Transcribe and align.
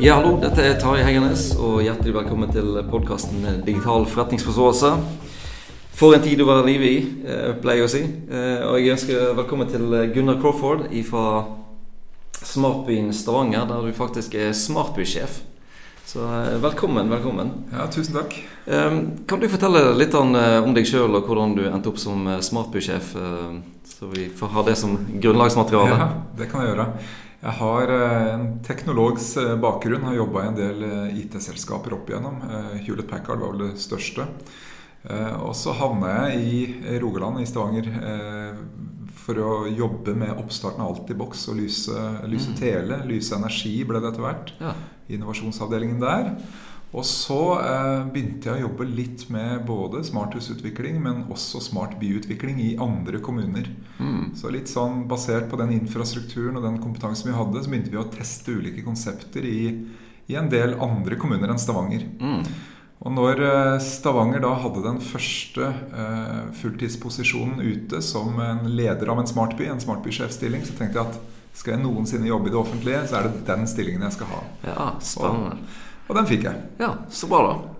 Ja, 0.00 0.14
hallo. 0.16 0.38
Dette 0.40 0.62
er 0.64 0.78
Tarjei 0.80 1.02
Heggernes, 1.04 1.50
og 1.60 1.82
hjertelig 1.84 2.14
velkommen 2.14 2.48
til 2.48 2.78
podkasten 2.88 3.42
Digital 3.66 4.06
forretningsforståelse. 4.08 4.94
For 5.92 6.16
en 6.16 6.24
tid 6.24 6.40
å 6.40 6.46
være 6.48 6.62
livet 6.70 6.88
i, 6.88 7.02
eh, 7.28 7.50
pleier 7.60 7.82
jeg 7.82 7.84
å 7.84 7.90
si. 7.92 8.00
Eh, 8.32 8.64
og 8.64 8.80
jeg 8.80 8.94
ønsker 8.94 9.36
velkommen 9.36 9.68
til 9.68 9.92
Gunnar 10.14 10.40
Crawford 10.40 10.88
fra 11.04 11.44
Smartbyen 12.32 13.12
Stavanger, 13.12 13.68
der 13.68 13.82
du 13.84 13.92
faktisk 13.92 14.34
er 14.36 14.56
smartbysjef. 14.56 15.42
Så 16.06 16.24
eh, 16.24 16.56
velkommen, 16.64 17.10
velkommen. 17.10 17.52
Ja, 17.70 17.86
tusen 17.86 18.14
takk. 18.14 18.40
Kan 18.64 19.38
du 19.38 19.48
fortelle 19.48 19.94
litt 19.98 20.14
om, 20.14 20.32
deg 20.32 20.86
sjøl 20.86 21.14
og 21.14 21.26
hvordan 21.28 21.54
du 21.54 21.66
endte 21.68 21.92
opp 21.92 21.98
som 21.98 22.24
smartbysjef? 22.40 23.16
Så 23.84 24.08
vi 24.08 24.30
får 24.30 24.48
ha 24.48 24.62
det 24.62 24.78
som 24.78 24.96
grunnlagsmateriale. 25.20 25.98
Ja, 25.98 26.14
det 26.38 26.48
kan 26.48 26.64
jeg 26.64 26.72
gjøre. 26.72 26.94
Jeg 27.40 27.56
har 27.56 27.90
en 27.96 28.42
teknologs 28.66 29.30
bakgrunn. 29.62 30.02
Har 30.04 30.18
jobba 30.18 30.42
i 30.42 30.48
en 30.50 30.58
del 30.58 30.82
IT-selskaper 31.22 31.94
opp 31.96 32.10
igjennom. 32.10 32.42
Hewlett 32.84 33.08
Packard 33.08 33.40
var 33.40 33.54
vel 33.54 33.70
det 33.70 33.80
største. 33.80 34.26
Eh, 35.02 35.36
og 35.40 35.54
så 35.56 35.72
havna 35.76 36.12
jeg 36.28 36.40
i 36.44 36.98
Rogaland, 37.00 37.40
i 37.40 37.48
Stavanger, 37.48 37.88
eh, 37.88 38.58
for 39.20 39.40
å 39.40 39.52
jobbe 39.68 40.14
med 40.16 40.36
oppstarten 40.40 40.82
av 40.84 40.92
Altibox 40.92 41.46
og 41.52 41.60
Lyse, 41.60 41.96
lyse 42.28 42.52
mm. 42.52 42.58
Tele. 42.58 43.00
Lyse 43.08 43.36
Energi 43.36 43.74
ble 43.88 44.00
det 44.00 44.10
etter 44.12 44.24
hvert. 44.24 44.52
Ja. 44.60 44.74
Innovasjonsavdelingen 45.10 46.02
der. 46.02 46.34
Og 46.90 47.04
så 47.06 47.38
eh, 47.62 48.00
begynte 48.10 48.48
jeg 48.48 48.58
å 48.58 48.64
jobbe 48.64 48.86
litt 48.88 49.28
med 49.30 49.62
både 49.68 50.02
smarthusutvikling, 50.08 50.98
men 51.04 51.22
også 51.30 51.60
smart 51.62 51.94
byutvikling 52.00 52.58
i 52.64 52.72
andre 52.82 53.20
kommuner. 53.22 53.68
Mm. 54.00 54.32
Så 54.38 54.50
litt 54.50 54.70
sånn 54.70 55.04
basert 55.10 55.46
på 55.52 55.60
den 55.60 55.76
infrastrukturen 55.76 56.58
og 56.58 56.66
den 56.66 56.80
kompetansen 56.82 57.30
vi 57.30 57.36
hadde, 57.36 57.62
så 57.62 57.70
begynte 57.70 57.94
vi 57.94 58.00
å 58.00 58.08
teste 58.10 58.56
ulike 58.58 58.82
konsepter 58.82 59.46
i, 59.46 59.62
i 60.26 60.38
en 60.38 60.50
del 60.50 60.74
andre 60.82 61.18
kommuner 61.20 61.52
enn 61.52 61.62
Stavanger. 61.62 62.08
Mm. 62.18 62.42
Og 63.00 63.14
når 63.14 63.42
eh, 63.46 63.76
Stavanger 63.86 64.42
da 64.42 64.50
hadde 64.64 64.82
den 64.84 64.98
første 65.04 65.68
eh, 65.70 66.40
fulltidsposisjonen 66.58 67.62
ute 67.62 68.02
som 68.02 68.34
en 68.42 68.66
leder 68.66 69.12
av 69.14 69.22
en 69.22 69.30
smartby, 69.30 69.70
en 69.70 69.80
smartbysjefstilling, 69.80 70.66
så 70.66 70.74
tenkte 70.74 70.98
jeg 70.98 71.14
at 71.14 71.38
skal 71.54 71.76
jeg 71.76 71.82
noensinne 71.84 72.28
jobbe 72.28 72.50
i 72.50 72.52
det 72.52 72.58
offentlige, 72.60 73.04
så 73.06 73.20
er 73.20 73.28
det 73.28 73.46
den 73.46 73.64
stillingen 73.70 74.04
jeg 74.06 74.18
skal 74.18 74.28
ha. 74.34 74.42
Ja, 74.66 74.90
spennende. 75.02 75.54
Og, 75.54 75.78
og 76.10 76.18
den 76.18 76.28
fikk 76.28 76.48
jeg. 76.50 76.64
Ja, 76.82 76.94
Så 77.08 77.30
bra, 77.30 77.42
da. 77.46 77.76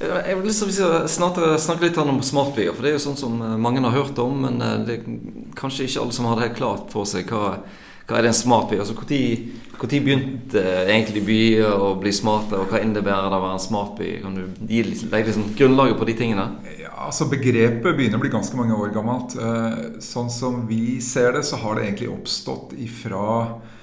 Eh, 0.00 0.30
jeg 0.30 0.40
vil 0.40 0.50
liksom 0.50 0.74
snakke 1.12 1.84
litt 1.84 1.98
om 2.00 2.22
smartbyer. 2.24 2.72
For 2.74 2.82
det 2.82 2.94
er 2.94 2.98
jo 2.98 3.06
sånn 3.06 3.20
som 3.20 3.36
mange 3.60 3.84
har 3.84 3.94
hørt 3.96 4.18
om, 4.24 4.46
men 4.48 4.58
det 4.88 4.98
er 4.98 5.18
kanskje 5.56 5.86
ikke 5.86 6.06
alle 6.06 6.16
som 6.16 6.30
har 6.30 6.38
det 6.38 6.48
helt 6.48 6.62
klart 6.62 6.88
for 6.94 7.08
seg 7.08 7.28
hva 7.30 7.58
hva 8.06 8.20
er 8.20 8.26
det 8.26 8.30
en 8.30 8.38
smartby? 8.38 8.78
Altså, 8.78 8.94
Når 8.94 9.90
begynte 10.00 10.62
egentlig 10.86 11.24
byer 11.26 11.72
å 11.74 11.88
bli 11.98 12.12
smarte, 12.14 12.54
og 12.54 12.70
hva 12.70 12.78
innebærer 12.78 13.26
det 13.32 13.38
å 13.38 13.42
være 13.42 13.56
en 13.58 13.64
smartby? 13.64 14.10
Kan 14.22 14.36
du 14.38 14.44
gi 14.70 14.82
legge 15.10 15.32
liksom 15.32 15.48
grunnlaget 15.58 15.98
på 15.98 16.06
de 16.06 16.14
tingene? 16.20 16.44
Ja, 16.78 16.92
altså 17.08 17.26
Begrepet 17.28 17.98
begynner 17.98 18.20
å 18.20 18.22
bli 18.22 18.30
ganske 18.30 18.58
mange 18.58 18.78
år 18.78 18.94
gammelt. 18.94 19.34
Eh, 19.34 19.98
sånn 20.06 20.30
som 20.30 20.62
vi 20.70 21.00
ser 21.02 21.34
det, 21.34 21.42
så 21.48 21.58
har 21.58 21.76
det 21.76 21.88
egentlig 21.88 22.12
oppstått 22.14 22.76
ifra 22.78 23.26
eh, 23.42 23.75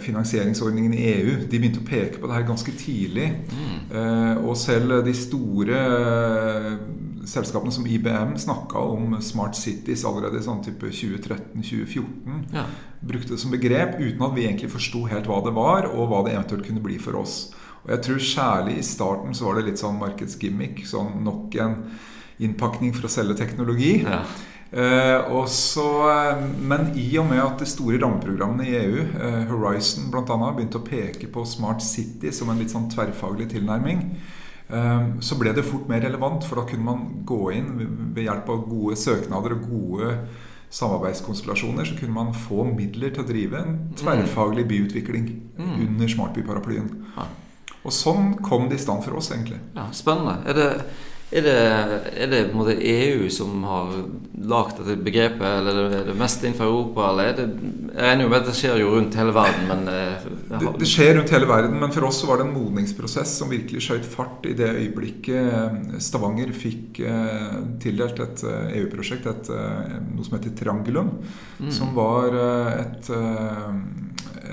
finansieringsordningen 0.00 0.94
i 0.96 1.02
EU. 1.10 1.32
De 1.50 1.58
begynte 1.58 1.82
å 1.82 1.86
peke 1.88 2.20
på 2.20 2.28
det 2.28 2.36
her 2.38 2.46
ganske 2.48 2.72
tidlig. 2.80 3.26
Mm. 3.50 3.74
Eh, 3.90 4.44
og 4.46 4.56
selv 4.56 5.02
de 5.04 5.12
store 5.16 5.80
selskapene 7.26 7.74
som 7.74 7.86
IBM 7.86 8.36
snakka 8.38 8.78
om 8.78 9.16
smart 9.20 9.58
cities 9.58 10.04
allerede 10.06 10.38
i 10.38 10.46
sånn 10.46 10.62
type 10.64 10.88
2013-2014. 10.88 12.42
Ja. 12.54 12.64
Brukte 13.02 13.34
det 13.34 13.40
som 13.42 13.52
begrep 13.54 13.98
uten 13.98 14.22
at 14.24 14.36
vi 14.36 14.46
egentlig 14.46 14.72
forsto 14.72 15.04
helt 15.10 15.28
hva 15.28 15.42
det 15.44 15.54
var, 15.56 15.90
og 15.92 16.10
hva 16.10 16.22
det 16.26 16.36
eventuelt 16.36 16.66
kunne 16.68 16.84
bli 16.84 17.00
for 17.02 17.18
oss. 17.20 17.38
Og 17.84 17.92
jeg 17.94 18.04
tror 18.06 18.22
Særlig 18.26 18.78
i 18.80 18.86
starten 18.86 19.34
så 19.34 19.46
var 19.46 19.58
det 19.58 19.68
litt 19.68 19.82
sånn 19.82 19.98
markedsgimmick. 20.00 20.86
Sånn 20.88 21.20
nok 21.26 21.54
en 21.62 21.76
innpakning 22.42 22.94
for 22.96 23.08
å 23.08 23.12
selge 23.12 23.38
teknologi. 23.38 24.00
Ja. 24.02 24.24
Eh, 24.70 25.30
også, 25.30 25.84
eh, 26.10 26.40
men 26.58 26.88
i 26.98 27.06
og 27.20 27.28
med 27.30 27.38
at 27.38 27.60
de 27.62 27.68
store 27.70 28.00
rammeprogrammene 28.02 28.66
i 28.66 28.74
EU, 28.80 29.04
eh, 29.04 29.44
Horizon 29.50 30.08
bl.a., 30.10 30.24
begynte 30.56 30.80
å 30.80 30.86
peke 30.86 31.30
på 31.30 31.44
Smart 31.46 31.84
City 31.86 32.32
som 32.34 32.50
en 32.50 32.58
litt 32.58 32.74
sånn 32.74 32.90
tverrfaglig 32.92 33.50
tilnærming, 33.54 34.08
så 35.22 35.36
ble 35.38 35.52
det 35.54 35.62
fort 35.62 35.84
mer 35.86 36.00
relevant, 36.02 36.42
for 36.42 36.58
da 36.58 36.64
kunne 36.66 36.82
man 36.82 37.02
gå 37.22 37.52
inn 37.54 37.68
ved 38.16 38.24
hjelp 38.24 38.48
av 38.50 38.64
gode 38.66 38.96
søknader 38.98 39.52
og 39.54 39.68
gode 39.70 40.08
samarbeidskonstellasjoner, 40.74 41.86
så 41.86 41.94
kunne 42.00 42.16
man 42.16 42.32
få 42.34 42.64
midler 42.72 43.12
til 43.14 43.22
å 43.22 43.28
drive 43.28 43.60
en 43.60 43.76
tverrfaglig 43.94 44.66
byutvikling 44.66 45.28
mm. 45.54 45.70
under 45.84 46.10
smartbyparaplyen. 46.10 46.88
Ja. 47.14 47.28
Og 47.86 47.94
sånn 47.94 48.32
kom 48.42 48.66
det 48.66 48.80
i 48.80 48.82
stand 48.82 49.06
for 49.06 49.20
oss, 49.20 49.30
egentlig. 49.30 49.60
Ja, 49.76 49.86
spennende. 49.94 50.40
Er 50.50 50.58
det 50.58 50.68
er 51.26 51.42
det, 51.42 51.54
er 52.22 52.28
det 52.30 52.40
på 52.46 52.54
en 52.54 52.60
måte 52.60 52.74
EU 52.78 53.26
som 53.34 53.64
har 53.66 53.88
lagd 54.46 54.76
dette 54.78 54.94
begrepet, 55.02 55.42
eller 55.42 55.96
er 55.98 56.04
det 56.06 56.14
mest 56.18 56.44
innenfor 56.44 56.68
Europa? 56.68 57.08
Eller 57.08 57.32
er 57.32 57.40
det, 57.40 57.46
jeg 57.90 58.04
regner 58.04 58.22
jo 58.22 58.30
med 58.30 58.38
at 58.38 58.46
det 58.46 58.54
skjer 58.54 58.78
jo 58.78 58.92
rundt 58.92 59.18
hele 59.18 59.34
verden, 59.34 59.64
men 59.66 59.90
eh, 59.90 60.28
det, 60.52 60.70
det, 60.78 60.86
skjer 60.86 61.16
rundt 61.18 61.34
hele 61.34 61.48
verden, 61.50 61.74
men 61.82 61.96
for 61.96 62.06
oss 62.06 62.20
så 62.22 62.30
var 62.30 62.38
det 62.38 62.46
en 62.46 62.54
modningsprosess 62.54 63.34
som 63.40 63.50
virkelig 63.50 63.82
skjøt 63.88 64.06
fart 64.06 64.46
i 64.46 64.54
det 64.54 64.70
øyeblikket 64.70 65.50
eh, 65.50 65.98
Stavanger 66.06 66.54
fikk 66.54 67.02
eh, 67.02 67.58
tildelt 67.82 68.22
et 68.22 68.46
EU-prosjekt, 68.46 69.26
noe 69.26 70.30
som 70.30 70.38
heter 70.38 70.54
Triangulum, 70.62 71.10
mm. 71.58 71.74
som 71.74 71.90
var 71.98 72.38
et, 72.70 73.10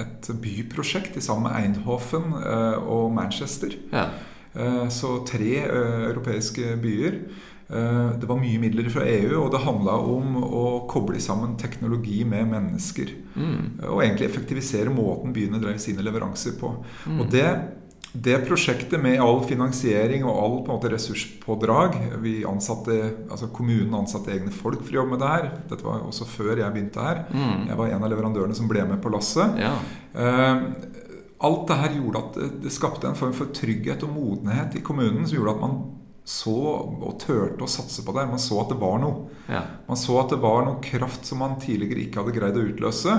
et 0.02 0.36
byprosjekt 0.42 1.22
sammen 1.22 1.52
med 1.52 1.60
Eindhoven 1.62 2.34
og 2.34 3.12
Manchester. 3.14 3.78
Ja. 3.94 4.10
Eh, 4.53 4.88
så 4.90 5.18
tre 5.28 5.58
eh, 5.66 6.06
europeiske 6.12 6.75
byer. 6.81 7.19
Eh, 7.74 8.09
det 8.22 8.30
var 8.30 8.41
mye 8.41 8.62
midler 8.62 8.90
fra 8.94 9.06
EU, 9.09 9.38
og 9.41 9.52
det 9.53 9.64
handla 9.66 9.97
om 9.97 10.38
å 10.44 10.66
koble 10.91 11.22
sammen 11.24 11.56
teknologi 11.59 12.22
med 12.28 12.52
mennesker. 12.52 13.16
Mm. 13.34 13.86
Og 13.90 14.03
egentlig 14.03 14.30
effektivisere 14.30 14.94
måten 14.94 15.34
byene 15.34 15.62
drev 15.62 15.80
sine 15.81 16.06
leveranser 16.06 16.59
på. 16.59 16.75
Mm. 17.08 17.24
Og 17.24 17.31
det, 17.34 17.47
det, 18.13 18.44
prosjektet 18.46 19.02
med 19.02 19.22
all 19.24 19.42
finansiering 19.50 20.28
og 20.28 20.38
all 20.38 20.58
på 20.59 20.69
en 20.69 20.78
måte 20.78 20.94
ressurspådrag 20.94 21.97
vi 22.22 22.42
ansatte, 22.46 23.00
altså 23.25 23.50
Kommunen 23.56 23.97
ansatte 24.03 24.36
egne 24.36 24.53
folk 24.53 24.84
for 24.84 24.94
å 24.94 25.02
jobbe 25.02 25.16
med 25.16 25.25
det 25.25 25.34
her. 25.34 25.52
Dette 25.72 25.88
var 25.88 26.06
også 26.06 26.30
før 26.30 26.53
jeg 26.62 26.75
begynte 26.75 27.08
her. 27.09 27.25
Mm. 27.34 27.69
Jeg 27.72 27.81
var 27.81 27.96
en 27.96 28.06
av 28.06 28.13
leverandørene 28.13 28.59
som 28.59 28.69
ble 28.69 28.86
med 28.92 29.02
på 29.02 29.16
lasset. 29.16 29.58
Ja. 29.66 29.78
Uh, 30.13 30.93
alt 31.44 31.68
det 31.68 31.80
her 31.81 31.98
gjorde 31.98 32.22
at 32.24 32.40
det 32.64 32.72
skapte 32.74 33.09
en 33.09 33.20
form 33.20 33.34
for 33.36 33.52
trygghet 33.56 34.06
og 34.06 34.16
modenhet 34.16 34.78
i 34.80 34.84
kommunen 34.86 35.26
som 35.28 35.38
gjorde 35.38 35.58
at 35.58 35.64
man 35.64 35.78
så 36.24 36.56
og 36.56 37.18
turte 37.20 37.66
å 37.66 37.68
satse 37.68 38.04
på 38.06 38.14
det. 38.16 38.24
Man 38.31 38.40
så 38.40 38.62
at 38.62 38.70
det 38.72 38.80
var 38.80 39.02
noe. 39.04 39.26
Ja. 39.52 39.66
Man 39.90 40.00
så 40.00 40.16
at 40.22 40.31
det 40.31 40.40
var 40.44 40.64
noe 40.64 40.80
kraft 40.84 41.28
som 41.28 41.44
man 41.44 41.58
tidligere 41.59 42.06
ikke 42.06 42.22
hadde 42.22 42.36
greid 42.38 42.59
å 42.59 42.64
utløse. 42.70 43.18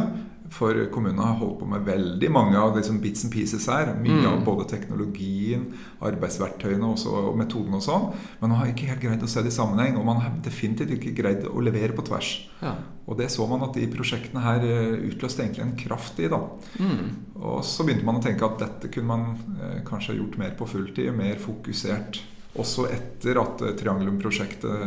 For 0.53 0.77
kommunene 0.93 1.25
har 1.25 1.39
holdt 1.41 1.57
på 1.63 1.67
med 1.69 1.87
veldig 1.87 2.29
mange 2.33 2.59
av 2.61 2.75
liksom 2.77 2.99
bits 3.01 3.25
and 3.25 3.33
pieces 3.33 3.65
her. 3.71 3.95
Mye 3.97 4.19
mm. 4.21 4.27
av 4.29 4.43
både 4.45 4.67
teknologien, 4.69 5.65
arbeidsverktøyene 6.05 6.91
også, 6.91 7.15
og 7.31 7.39
metodene 7.41 7.81
og 7.81 7.85
sånn. 7.87 8.11
Men 8.43 8.53
man 8.53 8.59
har 8.61 8.73
ikke 8.73 8.91
helt 8.91 9.03
greid 9.03 9.25
å 9.25 9.31
se 9.31 9.45
det 9.45 9.55
i 9.55 9.57
sammenheng. 9.57 9.97
Og 10.01 10.05
man 10.07 10.21
har 10.21 10.35
definitivt 10.45 10.93
ikke 10.99 11.15
greid 11.17 11.47
å 11.49 11.65
levere 11.65 11.97
på 11.97 12.05
tvers. 12.07 12.35
Ja. 12.61 12.75
Og 13.09 13.19
det 13.21 13.31
så 13.33 13.49
man 13.49 13.65
at 13.65 13.77
de 13.77 13.89
prosjektene 13.93 14.45
her 14.45 14.67
eh, 14.69 15.09
utløste 15.09 15.47
egentlig 15.47 15.65
en 15.65 15.79
kraft 15.81 16.21
i. 16.21 16.29
da. 16.33 16.43
Mm. 16.77 17.09
Og 17.41 17.65
så 17.67 17.89
begynte 17.89 18.09
man 18.09 18.21
å 18.21 18.25
tenke 18.25 18.47
at 18.47 18.61
dette 18.61 18.93
kunne 18.93 19.11
man 19.11 19.57
eh, 19.57 19.81
kanskje 19.89 20.19
gjort 20.21 20.39
mer 20.41 20.55
på 20.61 20.69
fulltid. 20.69 21.09
Mer 21.17 21.41
fokusert. 21.41 22.21
Også 22.61 22.87
etter 22.93 23.41
at 23.41 23.65
eh, 23.65 23.75
Triangelum-prosjektet 23.81 24.87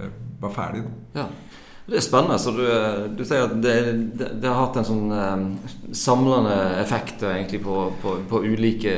eh, 0.00 0.10
var 0.40 0.56
ferdig. 0.56 0.82
Da. 0.88 1.22
Ja. 1.22 1.28
Det 1.86 2.00
er 2.00 2.02
spennende. 2.02 2.38
så 2.38 2.50
Du, 2.50 2.64
du 3.18 3.22
sier 3.24 3.46
at 3.46 3.54
det, 3.62 3.76
det, 4.18 4.32
det, 4.42 4.48
har 4.48 4.64
hatt 4.64 4.80
en 4.80 4.88
sånn 4.88 5.12
eh, 5.14 5.44
samlende 5.94 6.56
effekt 6.82 7.22
egentlig 7.22 7.62
på, 7.64 7.92
på, 8.02 8.18
på 8.30 8.42
ulike 8.42 8.96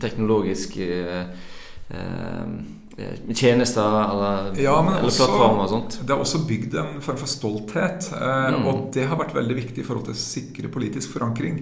teknologiske 0.00 0.88
eh, 1.92 2.48
tjenester 3.36 3.84
eller, 3.84 4.54
ja, 4.56 4.78
eller 4.80 5.04
også, 5.04 5.26
plattformer 5.26 5.66
og 5.66 5.72
sånt. 5.74 5.98
Det 6.00 6.14
har 6.14 6.22
også 6.24 6.40
bygd 6.48 6.78
en 6.80 7.02
form 7.04 7.20
for 7.20 7.30
stolthet. 7.30 8.08
Eh, 8.16 8.56
mm. 8.56 8.64
Og 8.70 8.88
det 8.96 9.04
har 9.10 9.20
vært 9.20 9.36
veldig 9.36 9.58
viktig 9.60 9.84
i 9.84 9.86
forhold 9.86 10.08
til 10.08 10.16
å 10.16 10.22
sikre 10.22 10.72
politisk 10.72 11.12
forankring. 11.18 11.60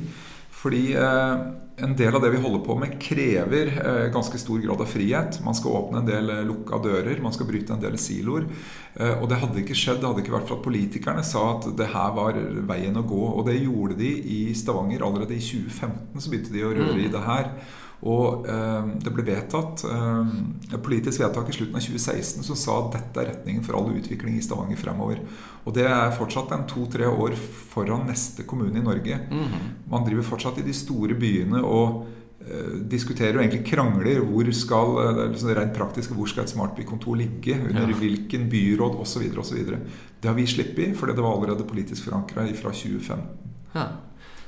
Fordi 0.65 0.95
eh, 0.97 1.45
en 1.77 1.97
del 1.97 2.15
av 2.15 2.23
det 2.23 2.31
vi 2.31 2.41
holder 2.41 2.63
på 2.65 2.77
med, 2.79 2.95
krever 3.03 3.71
eh, 3.75 4.07
ganske 4.15 4.39
stor 4.39 4.63
grad 4.63 4.81
av 4.81 4.89
frihet. 4.89 5.41
Man 5.45 5.57
skal 5.59 5.77
åpne 5.77 6.01
en 6.01 6.09
del 6.09 6.31
eh, 6.31 6.45
lukka 6.47 6.79
dører, 6.85 7.21
man 7.23 7.35
skal 7.35 7.49
bryte 7.49 7.75
en 7.75 7.83
del 7.83 7.99
siloer. 8.01 8.47
Eh, 8.95 9.13
og 9.19 9.27
det 9.31 9.41
hadde 9.43 9.61
ikke 9.61 9.77
skjedd, 9.77 10.01
det 10.01 10.09
hadde 10.09 10.25
ikke 10.25 10.37
vært 10.37 10.49
for 10.49 10.61
at 10.61 10.67
politikerne 10.67 11.25
sa 11.27 11.45
at 11.57 11.69
det 11.77 11.91
her 11.93 12.15
var 12.17 12.39
veien 12.71 12.97
å 12.97 13.05
gå. 13.05 13.23
Og 13.35 13.45
det 13.49 13.59
gjorde 13.59 13.99
de 14.01 14.13
i 14.39 14.41
Stavanger. 14.57 15.05
Allerede 15.05 15.37
i 15.37 15.43
2015 15.43 16.23
så 16.23 16.33
begynte 16.33 16.55
de 16.55 16.65
å 16.65 16.75
røre 16.79 17.01
i 17.03 17.11
det 17.13 17.25
her. 17.27 17.51
Og 18.03 18.49
eh, 18.51 18.89
det 19.01 19.13
ble 19.15 19.25
vedtatt 19.25 19.85
eh, 19.89 20.33
et 20.75 20.83
politisk 20.85 21.23
vedtak 21.23 21.49
i 21.49 21.55
slutten 21.57 21.79
av 21.79 21.85
2016 21.87 22.45
som 22.45 22.59
sa 22.59 22.79
at 22.83 22.99
dette 22.99 23.23
er 23.23 23.31
retningen 23.33 23.65
for 23.65 23.79
all 23.79 23.95
utvikling 23.95 24.37
i 24.37 24.43
Stavanger 24.45 24.81
fremover. 24.81 25.23
Og 25.65 25.77
det 25.77 25.87
er 25.89 26.17
fortsatt 26.17 26.53
en 26.53 26.67
to-tre 26.69 27.09
år 27.09 27.37
foran 27.71 28.05
neste 28.11 28.45
kommune 28.49 28.81
i 28.81 28.85
Norge. 28.85 29.21
Mm 29.31 29.45
-hmm. 29.45 29.71
Man 29.91 30.05
driver 30.05 30.23
fortsatt 30.23 30.59
i 30.59 30.67
de 30.67 30.75
store 30.75 31.15
byene 31.15 31.63
og 31.63 32.07
diskuterer 32.91 33.37
og 33.37 33.41
egentlig 33.41 33.67
krangler 33.67 34.21
hvor 34.21 34.53
skal 34.53 35.31
liksom 35.31 35.49
rent 35.49 35.73
praktisk, 35.75 36.11
hvor 36.11 36.27
skal 36.27 36.43
et 36.43 36.51
smartbykontor 36.51 37.15
ligge, 37.17 37.55
under 37.69 37.89
ja. 37.89 37.97
hvilken 37.97 38.51
byråd 38.51 38.95
osv. 39.01 39.39
osv. 39.39 39.57
Det 40.21 40.29
har 40.29 40.35
vi 40.35 40.47
sluppet, 40.47 40.97
fordi 40.97 41.13
det 41.13 41.23
var 41.23 41.37
allerede 41.37 41.65
politisk 41.65 42.05
forankra 42.05 42.45
fra 42.45 42.71
2015. 42.71 43.23
Ja. 43.75 43.87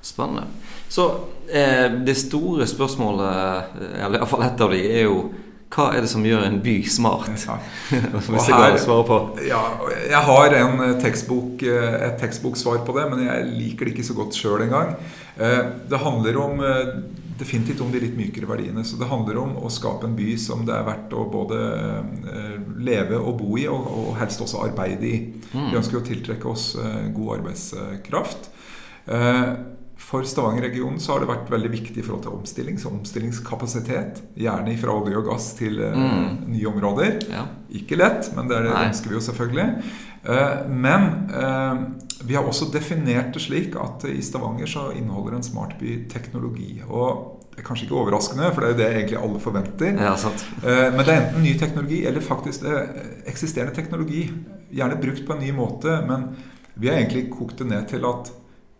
Spennende. 0.06 0.46
Så 0.88 1.08
eh, 1.50 1.88
det 2.06 2.14
store 2.20 2.68
spørsmålet, 2.70 3.74
eller 4.04 4.20
iallfall 4.20 4.46
ett 4.46 4.62
av 4.62 4.70
de, 4.70 4.84
er 4.86 5.08
jo 5.08 5.18
hva 5.66 5.88
er 5.92 6.04
det 6.04 6.08
som 6.08 6.24
gjør 6.24 6.44
en 6.46 6.60
by 6.62 6.76
smart? 6.88 7.28
Ja. 7.42 7.56
Hvis 7.90 8.48
jeg 8.48 8.54
kan 8.54 8.78
svare 8.80 9.04
på. 9.08 9.18
Ja, 9.48 9.60
jeg 10.06 10.22
har 10.28 10.56
en 10.60 10.82
eh, 10.84 10.96
tekstbok, 11.02 11.62
eh, 11.66 11.96
et 12.06 12.18
tekstboksvar 12.22 12.84
på 12.86 12.94
det, 12.96 13.06
men 13.10 13.24
jeg 13.26 13.46
liker 13.50 13.88
det 13.88 13.96
ikke 13.96 14.06
så 14.06 14.16
godt 14.16 14.38
sjøl 14.38 14.62
engang. 14.68 14.94
Eh, 15.36 15.62
det 15.90 16.00
handler 16.00 16.38
om 16.40 16.62
definitivt 17.36 17.82
om 17.84 17.90
de 17.92 18.00
litt 18.00 18.14
mykere 18.16 18.48
verdiene. 18.48 18.86
Så 18.86 18.96
det 18.96 19.10
handler 19.10 19.42
om 19.42 19.56
å 19.60 19.72
skape 19.72 20.08
en 20.08 20.16
by 20.16 20.36
som 20.40 20.62
det 20.68 20.72
er 20.72 20.86
verdt 20.86 21.12
å 21.12 21.26
både 21.28 21.58
leve 22.80 23.18
og 23.18 23.42
bo 23.42 23.58
i, 23.60 23.66
og, 23.68 24.14
helst 24.16 24.40
også 24.46 24.62
arbeide 24.64 25.10
i. 25.10 25.18
Mm. 25.50 25.72
Vi 25.74 25.80
ønsker 25.82 26.00
å 26.00 26.06
tiltrekke 26.06 26.48
oss 26.48 26.70
god 26.78 27.40
arbeidskraft. 27.40 28.48
For 29.96 30.22
Stavanger-regionen 30.22 31.00
så 31.00 31.14
har 31.14 31.22
det 31.22 31.28
vært 31.30 31.48
veldig 31.50 31.70
viktig 31.72 31.98
i 31.98 32.04
forhold 32.04 32.26
til 32.26 32.34
omstilling. 32.36 32.76
Så 32.78 32.90
omstillingskapasitet. 32.92 34.20
Gjerne 34.38 34.74
fra 34.78 34.92
olje 35.00 35.16
og 35.18 35.30
gass 35.30 35.48
til 35.56 35.80
uh, 35.80 35.96
mm. 35.96 36.34
nye 36.52 36.68
områder. 36.68 37.16
Ja. 37.32 37.46
Ikke 37.80 37.98
lett, 37.98 38.28
men 38.36 38.50
det, 38.50 38.60
det 38.68 38.74
ønsker 38.76 39.10
vi 39.10 39.16
jo 39.16 39.24
selvfølgelig. 39.24 39.66
Uh, 40.26 40.68
men 40.68 41.08
uh, 41.32 41.80
vi 42.28 42.36
har 42.36 42.44
også 42.44 42.68
definert 42.74 43.32
det 43.34 43.42
slik 43.46 43.74
at 43.80 44.04
i 44.12 44.20
Stavanger 44.24 44.68
så 44.70 44.90
inneholder 44.92 45.40
en 45.40 45.48
smartby 45.48 45.96
teknologi. 46.12 46.76
Og 46.86 47.42
det 47.56 47.64
er 47.64 47.68
kanskje 47.72 47.88
ikke 47.88 47.98
overraskende, 48.04 48.52
for 48.52 48.62
det 48.62 48.68
er 48.68 48.76
jo 48.76 48.80
det 48.82 48.88
egentlig 48.92 49.20
alle 49.24 49.40
forventer. 49.40 49.94
Ja, 49.96 50.16
men 50.92 50.98
det 51.00 51.12
er 51.12 51.22
enten 51.22 51.40
ny 51.40 51.54
teknologi 51.56 52.02
eller 52.04 52.20
faktisk 52.20 52.66
eksisterende 53.24 53.72
teknologi. 53.72 54.26
Gjerne 54.76 54.98
brukt 55.00 55.24
på 55.24 55.32
en 55.32 55.40
ny 55.40 55.54
måte, 55.56 56.02
men 56.04 56.34
vi 56.76 56.90
har 56.90 57.00
egentlig 57.00 57.30
kokt 57.32 57.62
det 57.62 57.70
ned 57.70 57.88
til 57.88 58.04
at 58.04 58.28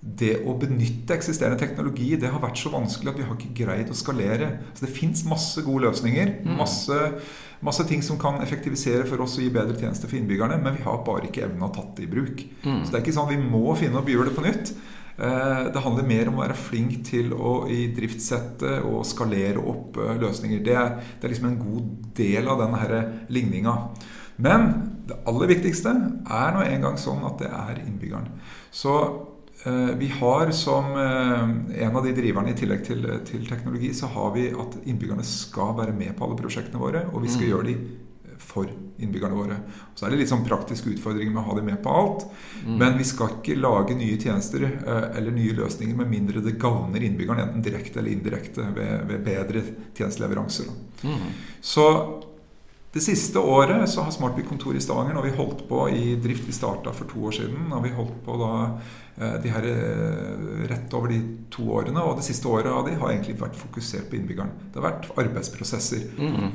det 0.07 0.37
å 0.47 0.55
benytte 0.59 1.17
eksisterende 1.17 1.59
teknologi 1.59 2.13
det 2.21 2.31
har 2.31 2.43
vært 2.43 2.61
så 2.61 2.71
vanskelig 2.73 3.13
at 3.13 3.19
vi 3.19 3.27
har 3.27 3.37
ikke 3.37 3.65
greid 3.65 3.91
å 3.91 3.97
skalere. 3.97 4.51
Så 4.77 4.87
Det 4.87 4.95
fins 4.95 5.25
masse 5.27 5.65
gode 5.67 5.89
løsninger. 5.89 6.33
Mm. 6.47 6.57
Masse, 6.61 6.99
masse, 7.67 7.87
ting 7.89 8.05
som 8.07 8.21
kan 8.21 8.39
effektivisere 8.45 9.07
for 9.09 9.25
oss 9.25 9.39
og 9.39 9.47
gi 9.47 9.53
bedre 9.55 9.77
tjenester 9.79 10.11
for 10.11 10.21
innbyggerne. 10.21 10.61
Men 10.63 10.79
vi 10.79 10.85
har 10.87 11.03
bare 11.07 11.27
ikke 11.27 11.49
evna 11.49 11.69
å 11.69 11.75
tatt 11.75 11.97
det 11.99 12.07
i 12.07 12.13
bruk. 12.13 12.45
Mm. 12.63 12.85
Så 12.85 12.93
det 12.93 13.01
er 13.01 13.05
ikke 13.05 13.17
sånn 13.19 13.33
vi 13.35 13.41
må 13.43 13.75
finne 13.79 13.99
opp 13.99 14.07
det 14.07 14.37
på 14.37 14.47
nytt. 14.47 14.75
Eh, 15.17 15.63
det 15.73 15.83
handler 15.83 16.09
mer 16.09 16.29
om 16.29 16.39
å 16.39 16.45
være 16.45 16.59
flink 16.61 16.99
til 17.09 17.33
å 17.33 17.63
i 17.73 17.87
driftssette 17.97 18.83
og 18.87 19.07
skalere 19.09 19.63
opp 19.63 19.97
eh, 19.99 20.19
løsninger. 20.21 20.61
Det 20.65 20.77
er, 20.77 20.99
det 21.17 21.27
er 21.27 21.33
liksom 21.35 21.51
en 21.51 21.63
god 21.63 22.11
del 22.19 22.53
av 22.53 22.61
denne 22.63 23.03
ligninga. 23.33 23.79
Men 24.45 24.69
det 25.09 25.17
aller 25.27 25.49
viktigste 25.55 25.93
er 25.93 26.53
nå 26.53 26.67
engang 26.67 26.99
sånn 27.01 27.25
at 27.25 27.41
det 27.41 27.49
er 27.49 27.81
innbyggeren. 27.87 28.29
Så 28.75 28.93
vi 29.99 30.09
har 30.21 30.51
som 30.55 30.93
eh, 30.97 31.83
en 31.83 31.97
av 31.97 32.05
de 32.05 32.13
driverne, 32.15 32.53
i 32.53 32.59
tillegg 32.59 32.85
til, 32.87 33.07
til, 33.27 33.47
teknologi, 33.49 33.91
så 33.95 34.07
har 34.15 34.35
vi 34.37 34.49
at 34.55 34.77
innbyggerne 34.85 35.25
skal 35.27 35.75
være 35.81 35.95
med 35.97 36.15
på 36.15 36.27
alle 36.27 36.39
prosjektene 36.39 36.83
våre. 36.83 37.07
Og 37.13 37.25
vi 37.25 37.33
skal 37.33 37.49
mm. 37.49 37.51
gjøre 37.51 37.71
de 37.73 37.79
for 38.47 38.71
innbyggerne 39.03 39.35
våre. 39.35 39.57
Så 39.95 40.07
er 40.07 40.13
det 40.13 40.21
litt 40.21 40.31
sånn 40.31 40.45
praktiske 40.47 40.93
utfordringer 40.93 41.33
med 41.33 41.43
å 41.43 41.47
ha 41.49 41.57
dem 41.59 41.67
med 41.67 41.81
på 41.83 41.93
alt. 41.93 42.29
Mm. 42.63 42.77
Men 42.79 43.01
vi 43.01 43.07
skal 43.09 43.35
ikke 43.35 43.59
lage 43.59 43.97
nye 43.99 44.21
tjenester 44.21 44.69
eh, 44.69 45.09
eller 45.19 45.35
nye 45.35 45.57
løsninger 45.59 45.99
med 45.99 46.13
mindre 46.13 46.45
det 46.45 46.55
gagner 46.63 47.03
innbyggerne, 47.03 47.49
enten 47.49 47.67
direkte 47.67 48.01
eller 48.01 48.15
indirekte, 48.15 48.69
ved, 48.77 49.03
ved 49.11 49.27
bedre 49.27 49.65
tjenesteleveranser. 49.97 50.71
Mm. 51.03 51.27
Så 51.61 51.89
det 52.95 53.03
siste 53.05 53.43
året 53.43 53.83
så 53.93 54.07
har 54.07 54.15
Smartby 54.15 54.47
kontor 54.47 54.77
i 54.79 54.81
Stavanger, 54.81 55.19
når 55.19 55.27
vi 55.27 55.35
holdt 55.37 55.67
på 55.69 55.83
i 55.93 56.15
drift 56.23 56.47
Vi 56.49 56.55
starta 56.55 56.95
for 56.97 57.11
to 57.11 57.27
år 57.29 57.35
siden. 57.43 57.67
og 57.73 57.83
vi 57.85 57.93
holdt 57.93 58.23
på 58.25 58.39
da 58.41 58.55
Eh, 58.67 59.06
de 59.17 59.49
her 59.49 59.65
eh, 59.65 60.65
rett 60.69 60.95
over 60.97 61.09
de 61.09 61.21
to 61.53 61.71
årene. 61.73 62.03
Og 62.05 62.19
det 62.19 62.27
siste 62.27 62.49
året 62.53 62.69
av 62.69 62.85
de 62.85 62.97
har 63.01 63.13
egentlig 63.13 63.39
vært 63.41 63.57
fokusert 63.57 64.11
på 64.11 64.19
innbyggeren. 64.19 64.53
Det 64.73 64.81
har 64.81 64.91
vært 64.91 65.09
arbeidsprosesser. 65.25 66.03
Mm. 66.21 66.51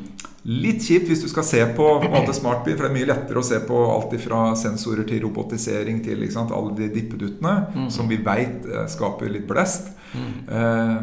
Litt 0.50 0.86
kjipt 0.86 1.10
hvis 1.10 1.24
du 1.24 1.30
skal 1.30 1.46
se 1.46 1.62
på, 1.78 1.88
på 2.02 2.12
måte 2.14 2.34
Smartby, 2.38 2.76
for 2.76 2.86
det 2.86 2.92
er 2.92 2.98
mye 3.00 3.10
lettere 3.10 3.42
å 3.42 3.46
se 3.46 3.60
på 3.66 3.80
alt 3.94 4.14
fra 4.22 4.44
sensorer 4.58 5.06
til 5.10 5.24
robotisering 5.26 6.04
til 6.06 6.22
sant, 6.34 6.54
alle 6.54 6.76
de 6.78 6.92
dippeduttene, 6.94 7.56
mm. 7.74 7.90
som 7.94 8.10
vi 8.10 8.22
veit 8.26 8.70
eh, 8.70 8.86
skaper 8.90 9.34
litt 9.34 9.50
blest. 9.50 9.90
Mm. 10.12 10.32
Eh, 10.52 10.96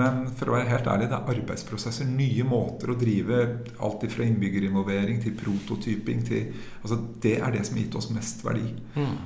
men 0.00 0.20
for 0.34 0.50
å 0.50 0.56
være 0.56 0.70
helt 0.70 0.90
ærlig, 0.90 1.08
det 1.10 1.18
er 1.18 1.32
arbeidsprosesser. 1.36 2.10
Nye 2.10 2.46
måter 2.48 2.90
å 2.90 2.98
drive 2.98 3.40
alt 3.78 4.06
fra 4.10 4.26
innbyggerinvolvering 4.26 5.22
til 5.22 5.38
prototyping 5.38 6.26
til 6.26 6.50
altså 6.82 6.98
Det 7.22 7.38
er 7.38 7.54
det 7.54 7.64
som 7.66 7.78
har 7.78 7.84
gitt 7.84 7.98
oss 7.98 8.10
mest 8.14 8.42
verdi. 8.46 8.66
Mm. 8.98 9.16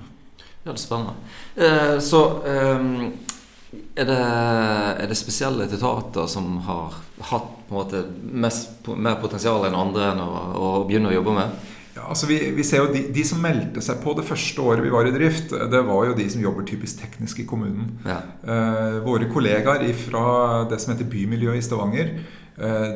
Ja, 0.69 0.75
det 0.75 0.82
er 0.82 0.85
spennende. 0.85 1.15
Eh, 1.56 1.99
så 2.05 2.19
eh, 2.44 2.82
er, 3.97 4.05
det, 4.05 4.17
er, 4.19 5.06
det, 5.09 5.17
spesielle 5.17 5.65
etater 5.65 6.26
som 6.29 6.59
har 6.67 6.99
hatt 7.31 7.55
på 7.69 7.73
en 7.73 7.79
måte 7.79 8.03
mest, 8.20 8.75
mer 8.93 9.17
potensial 9.23 9.65
enn 9.65 9.79
andre 9.79 10.11
enn 10.11 10.20
å, 10.20 10.29
å 10.61 10.70
begynne 10.85 11.09
å 11.09 11.15
jobbe 11.15 11.38
med? 11.38 11.55
Ja, 11.94 12.05
altså 12.12 12.29
vi, 12.29 12.37
vi, 12.53 12.67
ser 12.69 12.85
jo 12.85 12.93
de, 12.93 13.06
de, 13.17 13.25
som 13.25 13.41
meldte 13.41 13.81
seg 13.82 14.03
på 14.05 14.12
det 14.19 14.26
første 14.29 14.61
året 14.61 14.85
vi 14.85 14.93
var 14.93 15.09
i 15.09 15.15
drift, 15.15 15.56
det 15.56 15.81
var 15.88 16.11
jo 16.11 16.19
de 16.20 16.29
som 16.35 16.44
jobber 16.44 16.69
typisk 16.69 17.00
teknisk 17.00 17.41
i 17.41 17.49
kommunen. 17.49 17.94
Ja. 18.05 18.21
Eh, 18.44 19.00
våre 19.09 19.31
kollegaer 19.32 19.88
fra 20.05 20.26
det 20.69 20.82
som 20.85 20.93
heter 20.93 21.09
Bymiljø 21.09 21.56
i 21.56 21.64
Stavanger, 21.64 22.12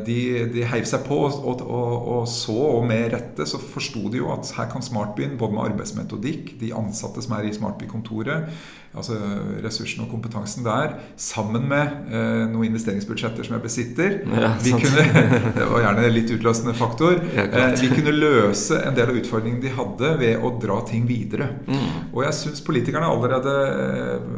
de, 0.06 0.18
de 0.50 0.64
heiv 0.66 0.86
seg 0.90 1.04
på, 1.06 1.18
og, 1.30 1.60
og, 1.62 2.06
og, 2.16 2.22
så, 2.30 2.56
og 2.80 2.86
med 2.88 3.12
rette, 3.14 3.46
så 3.46 3.60
forsto 3.62 4.08
de 4.10 4.18
jo 4.18 4.32
at 4.34 4.50
her 4.56 4.70
kan 4.72 4.82
Smartbyen, 4.82 5.36
både 5.38 5.54
med 5.54 5.68
arbeidsmetodikk, 5.70 6.56
de 6.60 6.72
ansatte 6.74 7.22
som 7.22 7.36
er 7.38 7.46
i 7.46 7.54
Smartby-kontoret, 7.54 8.50
altså 8.92 9.16
ressursene 9.64 10.04
og 10.04 10.10
kompetansen 10.12 10.66
der, 10.66 10.98
sammen 11.16 11.64
med 11.70 12.10
eh, 12.12 12.42
noen 12.50 12.68
investeringsbudsjetter 12.68 13.46
som 13.46 13.56
jeg 13.56 13.64
besitter 13.64 14.18
ja, 14.28 14.50
vi 14.60 14.74
kunne, 14.76 15.06
Det 15.56 15.68
var 15.70 15.86
gjerne 15.86 16.10
litt 16.12 16.32
utløsende 16.34 16.74
faktor. 16.76 17.16
Ja, 17.32 17.46
eh, 17.46 17.76
vi 17.80 17.88
kunne 17.94 18.12
løse 18.12 18.82
en 18.84 18.96
del 18.98 19.14
av 19.14 19.20
utfordringene 19.22 19.64
de 19.64 19.72
hadde, 19.78 20.12
ved 20.20 20.44
å 20.44 20.52
dra 20.60 20.80
ting 20.88 21.06
videre. 21.08 21.48
Mm. 21.64 22.12
Og 22.12 22.20
jeg 22.26 22.38
syns 22.42 22.64
politikerne 22.66 23.08
allerede 23.08 23.56
eh, 23.72 24.28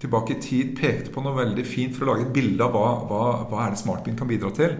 tilbake 0.00 0.38
i 0.38 0.40
tid 0.42 0.72
pekte 0.78 1.12
på 1.12 1.24
noe 1.24 1.36
veldig 1.42 1.66
fint 1.68 1.96
for 1.96 2.06
å 2.06 2.14
lage 2.14 2.28
et 2.28 2.34
bilde 2.34 2.64
av 2.64 2.72
hva, 2.72 2.88
hva, 3.10 3.22
hva 3.50 3.66
er 3.66 3.74
det 3.74 3.82
Smartbyen 3.82 4.16
kan 4.18 4.30
bidra 4.30 4.52
til. 4.56 4.78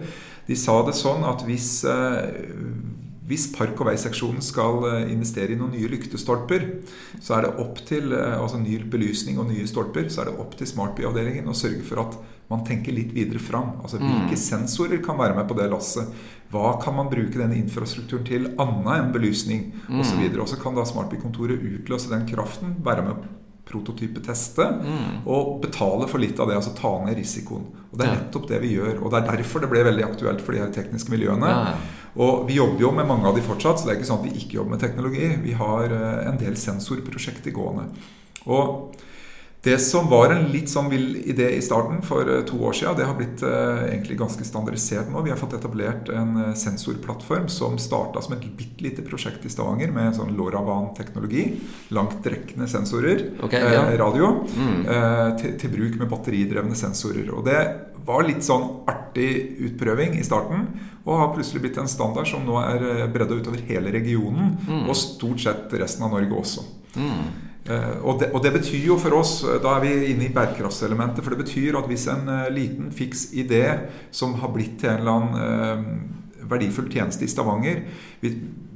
De 0.49 0.57
sa 0.57 0.79
det 0.87 0.97
sånn 0.97 1.21
at 1.29 1.45
hvis 1.45 1.83
eh, 1.85 2.49
hvis 3.29 3.45
park- 3.53 3.77
og 3.77 3.91
veiseksjonen 3.91 4.41
skal 4.41 4.81
eh, 4.89 5.11
investere 5.13 5.53
i 5.53 5.59
noen 5.59 5.75
nye 5.77 5.91
lyktestolper, 5.91 6.65
så 7.21 7.37
er 7.37 7.45
det 7.45 7.53
opp 7.61 7.77
til 7.85 8.15
eh, 8.17 8.35
altså 8.39 8.57
ny 8.61 8.79
belysning 8.89 9.37
og 9.37 9.51
nye 9.51 9.67
stolper, 9.69 10.09
så 10.09 10.23
er 10.23 10.31
det 10.31 10.41
opp 10.41 10.57
til 10.57 10.69
Smartby-avdelingen 10.71 11.49
å 11.49 11.57
sørge 11.57 11.85
for 11.85 12.01
at 12.07 12.17
man 12.49 12.65
tenker 12.65 12.95
litt 12.95 13.13
videre 13.13 13.37
fram. 13.37 13.75
Altså 13.83 13.99
Hvilke 14.01 14.33
mm. 14.33 14.41
sensorer 14.41 15.03
kan 15.05 15.19
være 15.19 15.37
med 15.37 15.45
på 15.45 15.57
det 15.59 15.69
lasset? 15.69 16.09
Hva 16.49 16.71
kan 16.81 16.95
man 16.97 17.11
bruke 17.11 17.37
denne 17.37 17.59
infrastrukturen 17.59 18.25
til 18.25 18.47
annet 18.57 18.95
enn 18.95 19.11
belysning 19.13 19.67
osv.? 19.85 20.23
Mm. 20.25 20.39
Og 20.41 20.49
så 20.49 20.57
kan 20.57 20.73
da 20.73 20.87
Smartby-kontoret 20.89 21.61
utløse 21.75 22.09
den 22.09 22.25
kraften, 22.31 22.79
være 22.85 23.05
med 23.05 23.27
prototypeteste 23.69 24.65
mm. 24.81 25.29
og 25.29 25.59
betale 25.61 26.07
for 26.09 26.21
litt 26.21 26.39
av 26.41 26.49
det. 26.49 26.57
Altså 26.57 26.73
ta 26.77 26.95
ned 27.03 27.17
risikoen. 27.19 27.67
Og 27.91 27.97
Det 27.99 28.07
er 28.07 28.15
nettopp 28.17 28.49
det 28.49 28.61
vi 28.63 28.73
gjør. 28.75 28.95
Og 29.03 29.13
det 29.13 29.21
er 29.21 29.29
derfor 29.29 29.63
det 29.63 29.69
ble 29.69 29.85
veldig 29.85 30.05
aktuelt 30.07 30.41
for 30.41 30.55
de 30.55 30.63
her 30.63 30.73
tekniske 30.73 31.13
miljøene. 31.13 31.51
Ja. 31.53 31.75
Og 32.19 32.47
vi 32.49 32.57
jobber 32.57 32.83
jo 32.83 32.91
med 32.91 33.07
mange 33.07 33.29
av 33.29 33.37
de 33.37 33.43
fortsatt, 33.45 33.79
så 33.79 33.87
det 33.87 33.93
er 33.93 33.99
ikke 34.01 34.09
sånn 34.09 34.23
at 34.23 34.27
vi 34.27 34.41
ikke 34.41 34.57
jobber 34.57 34.75
med 34.75 34.81
teknologi. 34.83 35.29
Vi 35.39 35.53
har 35.55 35.93
eh, 35.95 36.25
en 36.27 36.39
del 36.41 36.57
sensorprosjekter 36.59 37.55
gående. 37.55 37.87
Og 38.51 38.97
det 39.61 39.77
som 39.83 40.07
var 40.07 40.31
en 40.31 40.45
litt 40.53 40.69
sånn 40.71 40.87
vill 40.87 41.17
idé 41.27 41.49
i 41.57 41.61
starten 41.63 41.99
for 42.05 42.29
eh, 42.31 42.43
to 42.47 42.61
år 42.63 42.75
siden, 42.77 42.95
det 42.95 43.07
har 43.09 43.17
blitt 43.17 43.41
eh, 43.43 43.81
egentlig 43.89 44.15
ganske 44.21 44.45
standardisert 44.47 45.09
nå. 45.11 45.19
Vi 45.25 45.33
har 45.33 45.39
fått 45.39 45.57
etablert 45.57 46.07
en 46.15 46.37
eh, 46.45 46.53
sensorplattform 46.55 47.49
som 47.51 47.75
starta 47.81 48.23
som 48.23 48.37
et 48.37 48.45
bitte 48.55 48.85
lite 48.85 49.03
prosjekt 49.03 49.43
i 49.43 49.51
Stavanger 49.51 49.91
med 49.91 50.15
sånn 50.15 50.31
LoRaWAN-teknologi. 50.37 51.43
Langtrekkende 51.91 52.69
sensorer, 52.71 53.25
okay, 53.43 53.65
ja. 53.75 53.83
eh, 53.89 53.97
radio, 53.99 54.31
mm. 54.47 54.79
eh, 54.85 55.25
til, 55.41 55.59
til, 55.59 55.75
bruk 55.75 55.99
med 55.99 56.11
batteridrevne 56.15 56.79
sensorer. 56.79 57.27
Og 57.35 57.43
det 57.49 57.59
var 58.07 58.23
litt 58.29 58.47
sånn 58.47 58.63
artig 58.87 59.59
utprøving 59.67 60.15
i 60.21 60.23
starten, 60.23 60.69
og 61.03 61.19
har 61.19 61.35
plutselig 61.35 61.65
blitt 61.65 61.81
en 61.83 61.91
standard 61.91 62.31
som 62.31 62.47
nå 62.47 62.55
er 62.63 63.11
bredda 63.11 63.35
utover 63.41 63.59
hele 63.67 63.91
regionen, 63.91 64.55
mm. 64.63 64.87
og 64.87 64.95
stort 64.95 65.43
sett 65.43 65.79
resten 65.83 66.07
av 66.07 66.15
Norge 66.15 66.43
også. 66.45 66.63
Mm. 66.95 67.48
Eh, 67.65 67.97
og 68.01 68.21
det, 68.21 68.31
og 68.33 68.43
det, 68.43 68.53
betyr 68.55 68.85
jo 68.87 68.95
for 69.01 69.19
oss, 69.19 69.41
eh, 69.43 69.59
da 69.61 69.75
er 69.75 69.83
vi 69.83 70.13
inne 70.13 70.29
i 70.29 70.33
bærekraftselementet, 70.33 71.23
for 71.25 71.35
det 71.35 71.43
betyr 71.43 71.77
at 71.79 71.89
hvis 71.91 72.07
en 72.11 72.31
eh, 72.31 72.47
liten 72.55 72.93
fiks 72.95 73.29
idé 73.35 73.65
som 74.15 74.37
har 74.39 74.53
blitt 74.55 74.79
til 74.81 74.93
en 74.93 75.03
eller 75.03 75.19
annen 75.19 76.47
verdifull 76.49 76.87
tjeneste 76.89 77.27
i 77.27 77.29
Stavanger 77.29 77.83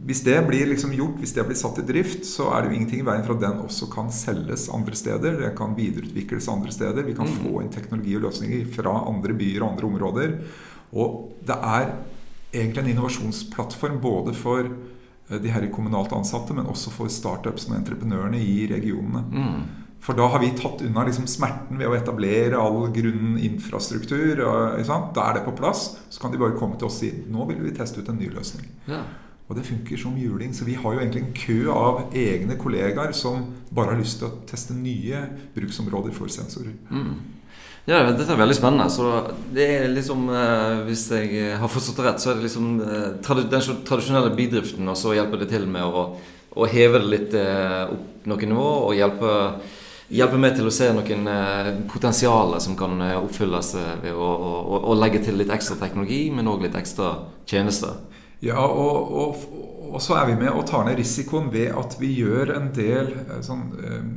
hvis 0.04 0.20
det 0.26 0.36
blir 0.48 0.68
liksom 0.68 0.92
gjort, 0.98 1.20
hvis 1.22 1.32
det 1.36 1.46
blir 1.48 1.58
satt 1.58 1.78
i 1.80 1.86
drift, 1.88 2.26
så 2.28 2.50
er 2.52 2.64
det 2.64 2.72
jo 2.72 2.78
ingenting 2.78 3.04
i 3.04 3.06
veien 3.08 3.24
for 3.24 3.38
at 3.38 3.44
den 3.46 3.62
også 3.64 3.88
kan 3.92 4.10
selges 4.12 4.66
andre 4.74 4.98
steder. 5.00 5.38
Det 5.40 5.54
kan 5.56 5.78
videreutvikles 5.78 6.50
andre 6.52 6.74
steder. 6.76 7.06
Vi 7.08 7.16
kan 7.16 7.30
mm. 7.30 7.38
få 7.40 7.62
inn 7.62 7.72
teknologi 7.72 8.18
og 8.18 8.26
løsninger 8.26 8.66
fra 8.76 8.98
andre 9.08 9.36
byer 9.40 9.64
og 9.64 9.70
andre 9.70 9.88
områder. 9.88 10.34
Og 11.00 11.38
det 11.48 11.56
er 11.56 11.94
egentlig 12.52 12.84
en 12.84 12.92
innovasjonsplattform 12.92 14.02
både 14.04 14.36
for 14.36 14.68
de 15.30 15.54
her 15.54 15.66
kommunalt 15.74 16.14
ansatte, 16.14 16.54
men 16.54 16.68
også 16.70 16.92
for 16.94 17.12
startups 17.12 17.70
og 17.70 17.78
entreprenørene 17.78 18.42
i 18.42 18.68
regionene. 18.72 19.24
Mm. 19.32 19.64
For 20.04 20.20
da 20.20 20.26
har 20.28 20.42
vi 20.44 20.50
tatt 20.60 20.82
unna 20.84 21.06
liksom 21.08 21.30
smerten 21.32 21.80
ved 21.80 21.88
å 21.88 21.96
etablere 21.96 22.60
all 22.60 22.90
grunn 22.92 23.38
infrastruktur. 23.40 24.42
Da 24.44 25.28
er 25.30 25.38
det 25.38 25.46
på 25.46 25.54
plass. 25.56 25.94
Så 26.12 26.20
kan 26.20 26.34
de 26.34 26.42
bare 26.42 26.58
komme 26.60 26.76
til 26.76 26.90
oss 26.90 26.98
og 27.00 27.06
si 27.06 27.12
nå 27.32 27.46
vil 27.48 27.62
vi 27.64 27.72
teste 27.78 28.04
ut 28.04 28.12
en 28.12 28.20
ny 28.20 28.28
løsning. 28.34 28.68
Ja. 28.90 29.00
Og 29.48 29.56
det 29.56 29.64
funker 29.68 30.00
som 30.00 30.18
juling. 30.20 30.52
Så 30.56 30.68
vi 30.68 30.76
har 30.76 30.92
jo 30.92 31.00
egentlig 31.00 31.24
en 31.24 31.38
kø 31.38 31.58
av 31.72 32.02
egne 32.20 32.60
kollegaer 32.60 33.16
som 33.16 33.48
bare 33.72 33.94
har 33.94 34.02
lyst 34.02 34.20
til 34.20 34.28
å 34.28 34.42
teste 34.50 34.76
nye 34.76 35.24
bruksområder 35.56 36.12
for 36.16 36.32
sensorer. 36.32 36.76
Mm. 36.92 37.16
Ja, 37.84 38.00
dette 38.08 38.30
er 38.32 38.40
veldig 38.40 38.56
spennende. 38.56 38.88
Så 38.92 39.10
det 39.54 39.68
er 39.68 39.90
liksom 39.92 40.30
eh, 40.32 40.84
Hvis 40.88 41.10
jeg 41.12 41.58
har 41.60 41.72
forstått 41.72 42.00
det 42.00 42.08
rett, 42.08 42.24
så 42.24 42.32
er 42.32 42.40
det 42.40 42.48
liksom 42.48 42.74
eh, 42.80 43.44
den 43.52 43.84
tradisjonelle 43.90 44.32
bidriften, 44.38 44.88
og 44.88 45.00
så 45.00 45.16
hjelper 45.18 45.44
det 45.44 45.52
til 45.52 45.68
med 45.68 45.84
å, 45.84 46.08
å 46.56 46.68
heve 46.72 47.04
det 47.04 47.12
litt 47.12 47.38
eh, 47.38 47.84
opp 47.92 48.28
noen 48.30 48.54
nivå 48.54 48.70
og 48.88 48.96
hjelpe 48.96 49.34
hjelper 50.14 50.42
meg 50.42 50.58
til 50.58 50.70
å 50.70 50.74
se 50.74 50.90
noen 50.94 51.30
eh, 51.30 51.70
potensialer 51.92 52.62
som 52.64 52.78
kan 52.80 53.00
eh, 53.02 53.18
oppfylles 53.20 53.74
eh, 53.80 53.94
ved 54.04 54.18
å, 54.18 54.30
å, 54.30 54.82
å, 54.92 54.98
legge 55.00 55.24
til 55.26 55.40
litt 55.40 55.54
ekstra 55.54 55.78
teknologi, 55.80 56.26
men 56.34 56.50
òg 56.50 56.66
litt 56.68 56.78
ekstra 56.78 57.16
tjenester. 57.50 57.98
Ja, 58.44 58.60
og, 58.60 59.14
og, 59.24 59.46
og, 59.94 60.02
så 60.02 60.18
er 60.18 60.32
vi 60.32 60.38
med 60.42 60.50
og 60.50 60.66
tar 60.70 60.88
ned 60.88 60.98
risikoen 60.98 61.52
ved 61.54 61.70
at 61.78 61.96
vi 62.00 62.10
gjør 62.18 62.56
en 62.56 62.72
del 62.74 63.12
sånn, 63.46 63.68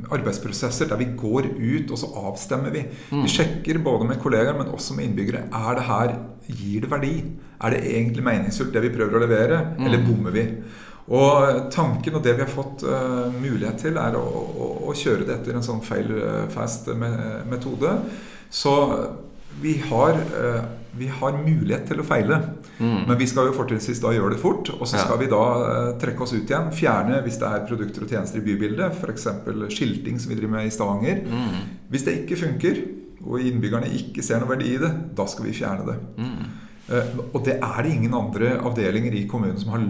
arbeidsprosesser 0.09 0.89
der 0.89 0.99
vi 0.99 1.11
går 1.19 1.51
ut 1.53 1.93
og 1.93 2.01
så 2.01 2.09
avstemmer 2.27 2.73
vi. 2.73 2.81
Mm. 3.11 3.21
Vi 3.23 3.33
sjekker 3.35 3.79
både 3.85 4.09
med 4.09 4.19
kollegaer, 4.23 4.57
men 4.57 4.73
også 4.73 4.97
med 4.97 5.11
innbyggere. 5.11 5.45
Er 5.53 5.77
det 5.77 5.85
her, 5.87 6.17
Gir 6.47 6.85
det 6.85 6.87
verdi? 6.87 7.15
Er 7.59 7.73
det 7.73 7.81
egentlig 7.83 8.23
meningsfullt 8.23 8.71
det 8.71 8.85
vi 8.85 8.93
prøver 8.93 9.17
å 9.17 9.23
levere, 9.25 9.57
mm. 9.75 9.81
eller 9.83 10.05
bommer 10.05 10.35
vi? 10.35 10.45
Og 11.07 11.67
tanken 11.71 12.17
og 12.19 12.23
det 12.23 12.33
vi 12.35 12.43
har 12.43 12.51
fått 12.51 12.83
uh, 12.83 13.27
mulighet 13.31 13.79
til, 13.85 13.99
er 13.99 14.17
å, 14.19 14.23
å, 14.23 14.67
å, 14.89 14.95
kjøre 14.95 15.27
det 15.27 15.37
etter 15.37 15.55
en 15.55 15.63
sånn 15.63 15.83
fail-fast 15.83 16.89
metode. 17.47 17.93
Så 18.51 18.73
vi 19.61 19.73
har, 19.89 20.19
uh, 20.33 20.65
vi 20.97 21.07
har, 21.09 21.37
mulighet 21.41 21.87
til 21.89 22.01
å 22.01 22.05
feile. 22.05 22.39
Mm. 22.77 23.07
Men 23.07 23.17
vi 23.19 23.27
skal 23.29 23.49
jo 23.49 23.55
fortrinnsvis 23.57 24.01
da 24.03 24.13
gjøre 24.15 24.35
det 24.35 24.41
fort. 24.41 24.69
Og 24.75 24.85
så 24.85 24.99
skal 24.99 25.15
ja. 25.15 25.21
vi 25.23 25.31
da 25.31 25.41
uh, 25.61 25.89
trekke 26.01 26.25
oss 26.25 26.35
ut 26.35 26.45
igjen. 26.45 26.69
Fjerne 26.75 27.23
hvis 27.25 27.39
det 27.41 27.49
er 27.49 27.65
produkter 27.69 28.05
og 28.05 28.13
tjenester 28.13 28.41
i 28.41 28.45
bybildet. 28.45 29.01
F.eks. 29.01 29.27
skilting 29.73 30.21
som 30.21 30.33
vi 30.33 30.39
driver 30.39 30.57
med 30.59 30.69
i 30.69 30.73
Stavanger. 30.73 31.25
Mm. 31.25 31.75
Hvis 31.93 32.07
det 32.07 32.21
ikke 32.21 32.39
funker, 32.43 32.85
og 33.27 33.41
innbyggerne 33.41 33.89
ikke 33.97 34.23
ser 34.23 34.41
noe 34.41 34.53
verdi 34.53 34.75
i 34.75 34.79
det, 34.81 34.93
da 35.17 35.25
skal 35.29 35.47
vi 35.47 35.57
fjerne 35.57 35.87
det. 35.89 35.97
Mm. 36.21 36.66
Eh, 36.87 37.15
og 37.33 37.41
det 37.45 37.57
er 37.59 37.79
det 37.83 37.93
ingen 37.93 38.13
andre 38.15 38.57
avdelinger 38.63 39.15
i 39.17 39.25
kommunen 39.27 39.59
som 39.59 39.73
har 39.75 39.83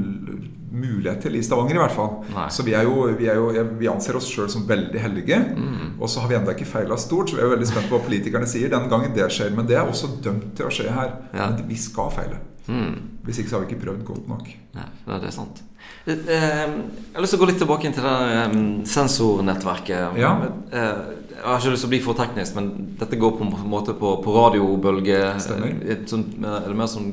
mulighet 0.77 1.21
til, 1.23 1.37
i 1.37 1.43
Stavanger 1.45 1.77
i 1.77 1.81
hvert 1.81 1.95
fall. 1.95 2.11
Nei. 2.33 2.47
Så 2.53 2.65
vi, 2.65 2.73
er 2.77 2.87
jo, 2.87 3.05
vi, 3.17 3.29
er 3.29 3.39
jo, 3.39 3.47
vi, 3.79 3.89
anser 3.91 4.17
oss 4.19 4.29
sjøl 4.31 4.49
som 4.51 4.65
veldig 4.69 5.01
heldige. 5.01 5.39
Mm. 5.55 5.95
Og 6.01 6.11
så 6.11 6.23
har 6.23 6.31
vi 6.31 6.37
ennå 6.39 6.53
ikke 6.53 6.69
feila 6.69 6.97
stort, 7.01 7.31
så 7.31 7.37
vi 7.37 7.43
er 7.43 7.49
jo 7.49 7.55
veldig 7.55 7.69
spent 7.69 7.89
på 7.89 7.97
hva 7.97 8.09
politikerne 8.09 8.49
sier 8.49 8.73
den 8.73 8.89
gangen 8.91 9.15
det 9.15 9.29
skjer. 9.33 9.53
Men 9.57 9.69
det 9.69 9.79
er 9.79 9.87
også 9.87 10.17
dømt 10.25 10.51
til 10.57 10.69
å 10.69 10.73
skje 10.73 10.91
her. 10.93 11.15
Ja. 11.31 11.49
Men 11.49 11.65
vi 11.69 11.79
skal 11.81 12.13
feile. 12.13 12.41
Mm. 12.67 13.19
Hvis 13.27 13.39
ikke 13.39 13.51
så 13.51 13.57
har 13.57 13.65
vi 13.65 13.73
ikke 13.73 13.85
prøvd 13.85 14.03
godt 14.07 14.29
nok. 14.31 14.49
Ja, 14.75 14.87
det 15.07 15.29
er 15.29 15.35
sant. 15.35 15.61
Eh, 16.07 16.13
eh, 16.13 16.27
jeg 16.35 17.15
har 17.15 17.23
lyst 17.23 17.35
til 17.35 17.39
å 17.39 17.43
gå 17.43 17.49
litt 17.49 17.61
tilbake 17.61 17.91
til 17.95 18.07
det 18.07 18.61
sensornettverket. 18.91 20.17
Ja. 20.19 20.33
Jeg 20.71 21.43
har 21.43 21.59
ikke 21.61 21.73
lyst 21.75 21.85
til 21.85 21.89
å 21.89 21.93
bli 21.93 22.01
for 22.03 22.17
teknisk, 22.17 22.57
men 22.57 22.71
dette 22.99 23.19
går 23.19 23.37
på 23.37 23.47
en 23.47 23.69
måte 23.71 23.95
på, 23.97 24.17
på 24.23 24.35
radiobølge. 24.35 25.21
Stemmer. 25.43 25.75
er 25.87 26.67
det 26.67 26.77
mer 26.77 26.91
sånn 26.91 27.11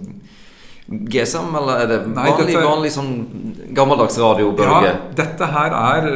GSM, 0.85 1.55
eller 1.57 1.81
er 1.81 1.89
det 1.89 1.99
vanlig, 2.03 2.19
Nei, 2.19 2.33
dette, 2.41 2.65
vanlig 2.67 2.91
sånn 2.93 3.13
gammeldags 3.77 4.19
radiobølge? 4.21 4.91
Ja, 4.91 4.97
dette 5.17 5.49
her 5.55 5.79
er 5.81 6.11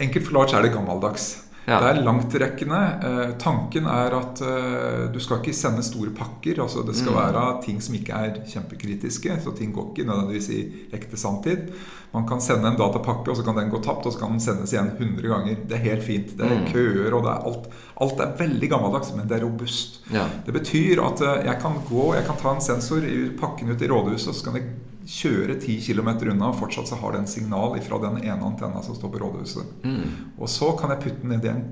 Enkelt 0.00 0.24
forklart 0.24 0.54
er 0.56 0.64
det 0.64 0.70
gammeldags. 0.72 1.26
Ja. 1.68 1.76
Det 1.80 1.88
er 1.90 2.02
langtrekkende. 2.04 2.78
Eh, 3.04 3.32
tanken 3.38 3.86
er 3.86 4.14
at 4.16 4.40
eh, 4.42 5.04
du 5.12 5.20
skal 5.22 5.40
ikke 5.40 5.54
sende 5.54 5.84
store 5.84 6.12
pakker. 6.16 6.62
altså 6.64 6.82
Det 6.86 6.96
skal 6.96 7.12
mm. 7.12 7.18
være 7.20 7.44
ting 7.66 7.80
som 7.84 7.96
ikke 7.98 8.16
er 8.16 8.40
kjempekritiske. 8.48 9.36
Så 9.44 9.54
ting 9.56 9.74
går 9.76 9.90
ikke 9.90 10.08
nødvendigvis 10.08 10.50
i 10.56 10.60
ekte 10.96 11.20
sanntid. 11.20 11.70
Man 12.10 12.26
kan 12.26 12.40
sende 12.42 12.66
en 12.66 12.78
datapakke, 12.80 13.30
og 13.30 13.38
så 13.38 13.44
kan 13.46 13.58
den 13.60 13.70
gå 13.70 13.78
tapt, 13.84 14.06
og 14.06 14.12
så 14.12 14.18
kan 14.18 14.34
den 14.34 14.42
sendes 14.42 14.72
igjen 14.74 14.90
100 14.96 15.28
ganger. 15.30 15.64
Det 15.68 15.76
er 15.78 15.84
helt 15.84 16.06
fint. 16.06 16.34
Det 16.38 16.46
er 16.46 16.56
mm. 16.58 16.68
køer, 16.72 17.14
og 17.14 17.26
det 17.26 17.34
er 17.34 17.50
alt. 17.52 17.72
Alt 18.00 18.24
er 18.24 18.36
veldig 18.40 18.70
gammeldags, 18.72 19.12
men 19.14 19.28
det 19.28 19.38
er 19.38 19.46
robust. 19.46 20.00
Ja. 20.14 20.26
Det 20.46 20.56
betyr 20.56 21.04
at 21.06 21.22
eh, 21.22 21.42
jeg 21.52 21.60
kan 21.62 21.82
gå, 21.90 22.14
jeg 22.16 22.26
kan 22.26 22.40
ta 22.40 22.56
en 22.56 22.64
sensor, 22.64 23.04
pakke 23.40 23.66
den 23.66 23.76
ut 23.76 23.84
i 23.84 23.90
rådhuset, 23.92 24.32
og 24.32 24.40
så 24.40 24.48
kan 24.48 24.58
jeg 24.58 24.72
kjøre 25.08 25.56
10 25.56 25.78
km 25.86 26.10
unna, 26.30 26.50
og 26.50 26.58
fortsatt 26.60 26.90
så 26.90 26.98
har 27.00 27.16
den 27.16 27.28
signal 27.30 27.78
fra 27.84 28.00
den 28.02 28.18
ene 28.22 28.40
antenna 28.46 28.82
som 28.84 28.96
står 28.96 29.12
på 29.14 29.22
rådhuset. 29.22 29.84
Mm. 29.84 30.34
Og 30.38 30.50
så 30.50 30.72
kan 30.80 30.92
jeg 30.94 31.02
putte 31.04 31.22
den 31.22 31.32
ned 31.34 31.46
i 31.46 31.52
en, 31.52 31.62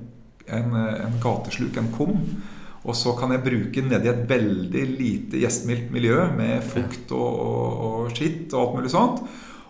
en, 0.58 0.78
en 1.08 1.18
gatesluk, 1.23 1.76
en 1.76 1.92
kum. 1.97 2.16
Og 2.88 2.97
så 2.97 3.12
kan 3.18 3.35
jeg 3.35 3.44
bruke 3.44 3.82
den 3.82 3.90
ned 3.92 4.06
i 4.06 4.12
et 4.12 4.25
veldig 4.30 4.85
lite 4.94 5.42
gjestmildt 5.42 5.90
miljø 5.92 6.23
med 6.37 6.62
fukt 6.64 7.12
og, 7.12 7.28
og, 7.28 7.78
og 7.88 8.16
skitt 8.16 8.54
og 8.54 8.62
alt 8.62 8.78
mulig 8.78 8.92
sånt. 8.94 9.23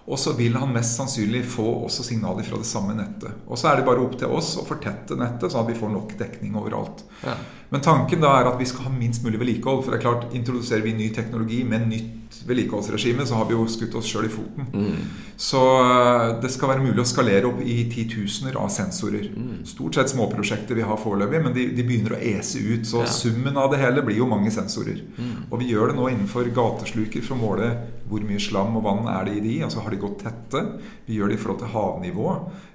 Og 0.08 0.16
så 0.18 0.32
vil 0.38 0.56
han 0.56 0.72
mest 0.72 0.96
sannsynlig 0.96 1.42
få 1.52 1.66
også 1.84 2.06
signaler 2.06 2.46
fra 2.46 2.56
det 2.60 2.68
samme 2.68 2.96
nettet. 2.96 3.44
Og 3.46 3.60
så 3.60 3.68
er 3.68 3.78
det 3.78 3.88
bare 3.88 4.00
opp 4.00 4.16
til 4.16 4.32
oss 4.32 4.54
å 4.56 4.64
fortette 4.64 5.18
nettet, 5.20 5.52
sånn 5.52 5.66
at 5.66 5.72
vi 5.72 5.76
får 5.76 5.92
nok 5.92 6.14
dekning 6.20 6.56
overalt. 6.56 7.04
Ja. 7.26 7.36
Men 7.68 7.84
tanken 7.84 8.22
da 8.24 8.30
er 8.38 8.48
at 8.48 8.56
vi 8.60 8.66
skal 8.68 8.86
ha 8.88 8.92
minst 8.94 9.24
mulig 9.24 9.40
vedlikehold. 9.42 9.82
For 9.84 9.92
det 9.92 9.98
er 9.98 10.06
klart, 10.06 10.30
introduserer 10.32 10.86
vi 10.86 10.96
ny 10.96 11.10
teknologi 11.12 11.60
med 11.68 11.84
nytt 11.90 12.38
vedlikeholdsregime, 12.48 13.26
så 13.28 13.36
har 13.36 13.48
vi 13.48 13.56
jo 13.56 13.66
skutt 13.68 13.96
oss 13.98 14.08
sjøl 14.08 14.28
i 14.28 14.32
foten. 14.32 14.68
Mm. 14.72 15.04
Så 15.36 15.60
eh, 15.82 16.24
det 16.42 16.50
skal 16.52 16.72
være 16.72 16.84
mulig 16.84 17.02
å 17.02 17.08
skalere 17.08 17.48
opp 17.50 17.60
i 17.60 17.76
titusener 17.92 18.56
av 18.60 18.72
sensorer. 18.72 19.28
Mm. 19.32 19.62
Stort 19.68 19.98
sett 19.98 20.12
småprosjekter 20.12 20.78
vi 20.78 20.86
har 20.88 21.00
foreløpig, 21.00 21.42
men 21.44 21.56
de, 21.56 21.68
de, 21.76 21.84
begynner 21.84 22.16
å 22.16 22.22
ese 22.32 22.62
ut. 22.64 22.88
Så 22.88 23.04
ja. 23.04 23.12
summen 23.12 23.60
av 23.60 23.72
det 23.72 23.82
hele 23.82 24.04
blir 24.06 24.22
jo 24.22 24.28
mange 24.30 24.52
sensorer. 24.54 25.04
Mm. 25.18 25.48
Og 25.50 25.60
vi 25.60 25.72
gjør 25.72 25.92
det 25.92 26.00
nå 26.00 26.08
innenfor 26.12 26.48
gatesluker 26.56 27.24
for 27.24 27.36
å 27.36 27.42
måle 27.42 27.72
hvor 28.08 28.24
mye 28.26 28.42
slam 28.42 28.78
og 28.80 28.86
vann 28.86 29.10
er 29.12 29.28
det 29.28 29.38
i 29.38 29.44
de. 29.44 29.56
Altså 29.66 29.84
har 29.84 29.94
de 29.94 30.00
gått 30.02 30.22
tette. 30.24 30.64
Vi 31.06 31.18
gjør 31.18 31.32
det 31.32 31.38
i 31.38 31.42
forhold 31.42 31.62
til 31.62 31.74
havnivå. 31.74 32.30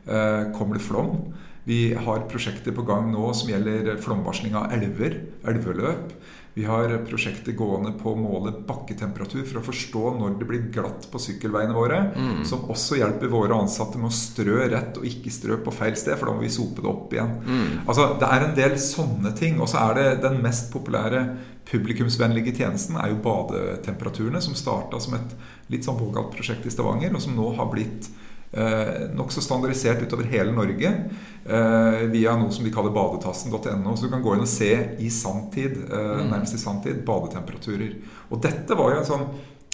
Eh, 0.05 0.43
kommer 0.57 0.79
det 0.79 0.85
flom? 0.85 1.17
Vi 1.63 1.93
har 1.95 2.25
prosjekter 2.27 2.75
på 2.75 2.83
gang 2.87 3.11
nå 3.11 3.29
som 3.37 3.51
gjelder 3.51 3.95
flomvarsling 4.03 4.55
av 4.59 4.73
elver, 4.75 5.21
elveløp. 5.47 6.11
Vi 6.53 6.65
har 6.69 6.91
prosjekter 7.07 7.55
gående 7.57 7.95
på 7.97 8.11
å 8.11 8.19
måle 8.19 8.51
bakketemperatur 8.67 9.41
for 9.47 9.57
å 9.57 9.63
forstå 9.65 10.01
når 10.19 10.35
det 10.37 10.47
blir 10.49 10.67
glatt 10.75 11.07
på 11.09 11.21
sykkelveiene 11.21 11.73
våre. 11.73 11.97
Mm. 12.13 12.43
Som 12.45 12.67
også 12.69 12.99
hjelper 12.99 13.31
våre 13.31 13.57
ansatte 13.57 13.97
med 13.97 14.11
å 14.11 14.13
strø 14.13 14.67
rett 14.69 14.99
og 14.99 15.07
ikke 15.09 15.33
strø 15.33 15.57
på 15.65 15.73
feil 15.73 15.97
sted, 15.97 16.13
for 16.19 16.29
da 16.29 16.35
må 16.35 16.45
vi 16.45 16.51
sope 16.53 16.83
det 16.83 16.91
opp 16.91 17.15
igjen. 17.15 17.33
Mm. 17.47 17.71
Altså, 17.87 18.11
Det 18.21 18.29
er 18.29 18.45
en 18.45 18.55
del 18.59 18.77
sånne 18.77 19.33
ting. 19.39 19.57
Og 19.63 19.71
så 19.71 19.81
er 19.87 19.97
det 19.97 20.21
den 20.27 20.43
mest 20.45 20.69
populære 20.75 21.23
publikumsvennlige 21.70 22.55
tjenesten 22.58 22.98
er 23.00 23.13
jo 23.13 23.22
badetemperaturene, 23.24 24.41
som 24.43 24.58
starta 24.58 25.00
som 25.01 25.15
et 25.17 25.36
litt 25.72 25.88
sånn 25.88 26.00
vågalt 26.00 26.34
prosjekt 26.36 26.67
i 26.67 26.74
Stavanger, 26.74 27.13
og 27.15 27.24
som 27.24 27.36
nå 27.38 27.48
har 27.58 27.70
blitt 27.72 28.10
eh, 28.51 29.08
nokså 29.15 29.41
standardisert 29.41 30.03
utover 30.03 30.27
hele 30.32 30.53
Norge 30.55 30.91
eh, 30.91 32.03
via 32.12 32.36
noe 32.39 32.51
som 32.53 32.67
de 32.67 32.74
kaller 32.74 32.93
badetassen.no. 32.96 33.96
Så 33.96 34.05
du 34.05 34.12
kan 34.12 34.25
gå 34.25 34.36
inn 34.36 34.46
og 34.46 34.51
se 34.51 34.74
i 35.00 35.10
sanntid, 35.13 35.79
eh, 35.88 36.12
mm. 36.20 36.29
nærmest 36.34 36.60
i 36.60 36.62
sanntid, 36.62 37.01
badetemperaturer. 37.08 37.98
Og 38.29 38.43
dette 38.43 38.77
var 38.79 38.93
jo 38.93 39.01
en 39.01 39.12
sånn 39.13 39.27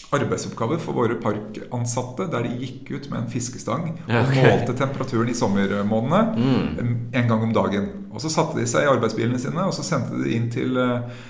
arbeidsoppgave 0.10 0.80
for 0.82 0.98
våre 0.98 1.20
parkansatte, 1.22 2.26
der 2.32 2.46
de 2.48 2.56
gikk 2.64 2.88
ut 2.96 3.10
med 3.12 3.20
en 3.20 3.28
fiskestang 3.30 3.92
og 4.08 4.32
målte 4.34 4.74
temperaturen 4.78 5.30
i 5.30 5.38
sommermånedene 5.38 6.80
mm. 6.80 6.96
en 7.14 7.30
gang 7.30 7.44
om 7.46 7.54
dagen. 7.54 7.90
Og 8.10 8.22
Så 8.24 8.32
satte 8.34 8.58
de 8.58 8.66
seg 8.70 8.88
i 8.88 8.90
arbeidsbilene 8.90 9.42
sine 9.42 9.68
og 9.68 9.76
så 9.76 9.86
sendte 9.86 10.18
de 10.24 10.34
inn 10.34 10.50
til 10.54 10.80
eh, 10.82 11.28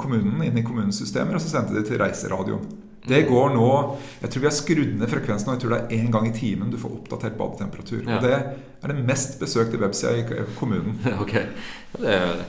kommunen, 0.00 0.42
inn 0.46 0.56
i 0.56 0.64
kommunens 0.64 1.00
systemer, 1.02 1.36
og 1.36 1.44
så 1.44 1.50
sendte 1.52 1.76
de 1.76 1.82
til 1.84 2.00
reiseradioen. 2.00 2.68
Det 3.08 3.22
går 3.28 3.52
nå 3.54 3.68
Jeg 4.20 4.30
tror 4.30 4.42
vi 4.42 4.48
har 4.48 4.56
skrudd 4.56 4.94
ned 5.00 5.10
frekvensen, 5.10 5.50
og 5.50 5.56
jeg 5.56 5.64
tror 5.64 5.74
det 5.74 5.80
er 5.80 5.98
én 5.98 6.12
gang 6.12 6.28
i 6.28 6.34
timen 6.36 6.72
du 6.72 6.78
får 6.80 6.94
oppdatert 7.00 7.36
badetemperatur. 7.40 8.02
Ja. 8.04 8.16
Og 8.16 8.24
det 8.26 8.34
er 8.36 8.92
den 8.92 9.04
mest 9.08 9.38
besøkte 9.40 9.80
websida 9.80 10.16
i 10.18 10.46
kommunen. 10.58 10.98
ok, 11.22 11.36
det 11.98 12.16
er 12.16 12.42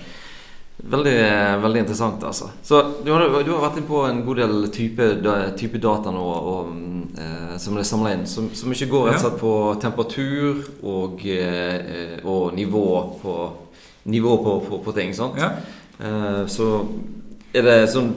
Veldig, 0.79 1.13
veldig 1.59 1.79
interessant, 1.81 2.21
altså. 2.23 2.45
Så 2.63 2.77
du 3.03 3.09
har, 3.11 3.25
du 3.43 3.49
har 3.51 3.63
vært 3.65 3.81
inn 3.81 3.87
på 3.87 3.99
en 4.07 4.21
god 4.23 4.37
del 4.39 4.53
type, 4.71 5.07
type 5.59 5.81
data 5.83 6.13
nå 6.15 6.21
og, 6.23 6.69
eh, 7.19 7.57
som 7.59 7.75
er 7.75 7.87
samla 7.87 8.13
inn, 8.15 8.23
som, 8.31 8.47
som, 8.55 8.71
ikke 8.71 8.87
går 8.93 9.09
rett 9.09 9.17
og 9.17 9.25
slett 9.25 9.41
på 9.41 9.51
temperatur 9.83 10.61
og, 10.87 11.25
eh, 11.27 12.23
og 12.23 12.55
nivå 12.55 12.85
på, 13.19 13.35
nivå 14.07 14.37
på, 14.45 14.55
på, 14.69 14.79
på 14.85 14.95
ting. 14.95 15.11
sant? 15.17 15.35
Ja. 15.35 15.51
Eh, 15.99 16.43
så 16.47 16.67
er 17.53 17.65
det 17.65 17.79
sånn 17.91 18.11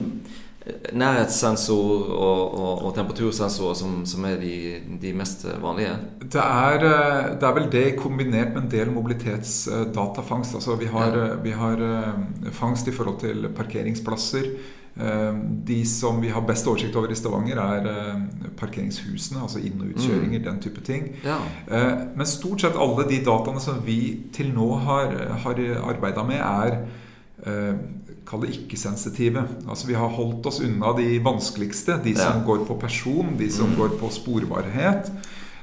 nærhetssensor 0.95 2.11
og, 2.15 2.53
og, 2.55 2.83
og 2.87 2.93
temperatursensorer 2.95 3.75
som, 3.75 3.97
som, 4.07 4.23
er 4.29 4.37
de, 4.39 4.53
de 5.01 5.11
mest 5.17 5.43
vanlige? 5.59 5.97
Det 6.23 6.39
er, 6.43 6.85
eh, 6.87 7.33
det 7.41 7.49
er, 7.49 7.57
vel 7.57 7.67
det 7.73 7.87
kombinert 7.99 8.53
med 8.53 8.63
en 8.63 8.71
del 8.71 8.93
mobilitetsdatafangst. 8.95 10.55
Altså 10.61 10.77
vi 10.79 10.87
har, 10.93 11.17
ja. 11.19 11.33
vi 11.43 11.57
har 11.57 11.83
fangst 12.55 12.87
i 12.87 12.95
forhold 12.95 13.19
til 13.25 13.51
parkeringsplasser. 13.55 14.55
De 14.93 15.79
som 15.89 16.19
vi 16.21 16.29
har 16.29 16.43
best 16.45 16.67
oversikt 16.69 16.95
over 16.95 17.09
i 17.09 17.15
Stavanger, 17.17 17.57
er 17.57 18.51
parkeringshusene. 18.59 19.41
Altså 19.41 19.59
inn- 19.65 19.81
og 19.81 19.89
utkjøringer, 19.89 20.37
mm. 20.37 20.45
den 20.45 20.59
type 20.61 20.83
ting. 20.85 21.07
Ja. 21.25 21.39
Men 22.13 22.29
stort 22.29 22.61
sett 22.61 22.77
alle 22.77 23.07
de 23.09 23.17
dataene 23.25 23.63
som 23.63 23.81
vi 23.83 23.97
til 24.37 24.53
nå 24.53 24.69
har, 24.85 25.17
har 25.43 25.63
arbeida 25.89 26.27
med, 26.29 26.43
er 26.45 26.77
kall 28.23 28.45
det 28.45 28.53
ikke-sensitive. 28.55 29.41
Altså 29.67 29.89
Vi 29.89 29.97
har 29.99 30.15
holdt 30.15 30.45
oss 30.47 30.61
unna 30.63 30.93
de 30.97 31.07
vanskeligste. 31.23 31.99
De 32.03 32.15
som 32.15 32.39
ja. 32.39 32.45
går 32.45 32.65
på 32.69 32.77
person, 32.79 33.33
de 33.37 33.49
som 33.51 33.71
mm. 33.71 33.77
går 33.79 33.97
på 33.99 34.11
sporbarhet. 34.15 35.11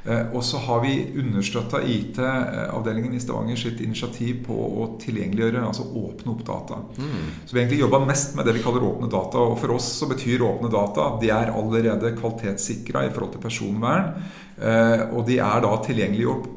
Eh, 0.04 0.30
og 0.32 0.44
så 0.44 0.58
har 0.64 0.80
vi 0.80 0.94
understøtta 1.20 1.82
IT-avdelingen 1.84 3.14
i 3.14 3.20
Stavanger 3.20 3.58
sitt 3.60 3.82
initiativ 3.84 4.44
på 4.46 4.56
å 4.56 4.86
tilgjengeliggjøre, 5.02 5.64
altså 5.66 5.84
åpne 5.84 6.32
opp 6.32 6.44
data. 6.46 6.80
Mm. 6.96 7.26
Så 7.44 7.52
vi 7.52 7.58
har 7.58 7.66
egentlig 7.66 7.82
jobba 7.82 8.00
mest 8.06 8.36
med 8.36 8.48
det 8.48 8.56
vi 8.56 8.62
kaller 8.64 8.86
åpne 8.88 9.10
data. 9.12 9.44
Og 9.44 9.58
for 9.60 9.76
oss 9.76 9.90
så 10.00 10.08
betyr 10.10 10.46
åpne 10.46 10.72
data 10.72 11.10
de 11.20 11.32
er 11.34 11.52
allerede 11.52 12.14
kvalitetssikra 12.16 13.04
i 13.06 13.12
forhold 13.12 13.36
til 13.36 13.44
personvern. 13.44 14.14
Eh, 14.56 15.04
og 15.10 15.26
de 15.28 15.40
er 15.42 15.66
da 15.66 15.76
tilgjengeliggjort 15.84 16.56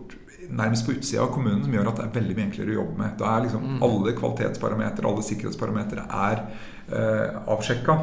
nærmest 0.57 0.85
på 0.87 0.95
utsida 0.95 1.23
av 1.25 1.33
kommunen 1.33 1.63
som 1.65 1.73
gjør 1.73 1.89
at 1.91 1.99
det 1.99 2.05
er 2.07 2.15
veldig 2.19 2.37
mye 2.37 2.47
enklere 2.47 2.73
å 2.73 2.79
jobbe 2.79 3.01
med. 3.01 3.13
Da 3.19 3.29
er 3.31 3.45
liksom 3.47 3.67
mm. 3.67 3.77
Alle 3.87 4.15
kvalitetsparametere, 4.17 5.09
alle 5.09 5.27
sikkerhetsparametere 5.27 6.07
er 6.29 6.41
eh, 6.87 7.37
avsjekka. 7.55 7.97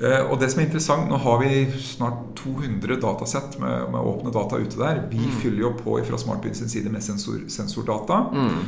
Eh, 0.00 0.22
og 0.26 0.38
det 0.40 0.50
som 0.52 0.62
er 0.62 0.68
interessant, 0.68 1.10
Nå 1.10 1.18
har 1.24 1.42
vi 1.42 1.64
snart 1.84 2.22
200 2.40 3.00
datasett 3.02 3.58
med, 3.62 3.90
med 3.92 4.12
åpne 4.12 4.32
data 4.34 4.60
ute 4.60 4.80
der. 4.80 5.04
Vi 5.10 5.20
mm. 5.20 5.36
fyller 5.42 5.66
jo 5.66 5.74
på 5.80 5.98
fra 6.08 6.20
Smartbyen 6.20 6.56
sin 6.56 6.72
side 6.72 6.92
med 6.92 7.04
sensor, 7.04 7.42
sensordata. 7.48 8.24
Mm. 8.32 8.64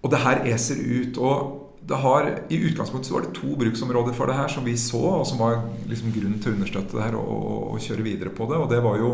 Og 0.00 0.12
det 0.12 0.22
her 0.24 0.46
eser 0.54 0.80
ut. 0.80 1.18
og 1.18 1.56
det 1.90 1.96
har, 1.96 2.26
I 2.52 2.56
utgangspunktet 2.68 3.08
så 3.08 3.14
var 3.14 3.24
det 3.24 3.34
to 3.34 3.56
bruksområder 3.56 4.12
for 4.14 4.28
det 4.28 4.36
her 4.36 4.48
som 4.52 4.64
vi 4.64 4.76
så, 4.78 5.00
og 5.00 5.24
som 5.26 5.40
var 5.40 5.62
liksom 5.88 6.12
grunnen 6.12 6.38
til 6.38 6.52
å 6.52 6.58
understøtte 6.58 6.96
det 6.96 7.06
her 7.06 7.16
og, 7.18 7.30
og, 7.34 7.62
og 7.72 7.80
kjøre 7.82 8.04
videre 8.04 8.32
på 8.36 8.46
det. 8.50 8.58
og 8.60 8.68
Det 8.70 8.82
var 8.84 9.00
jo 9.00 9.10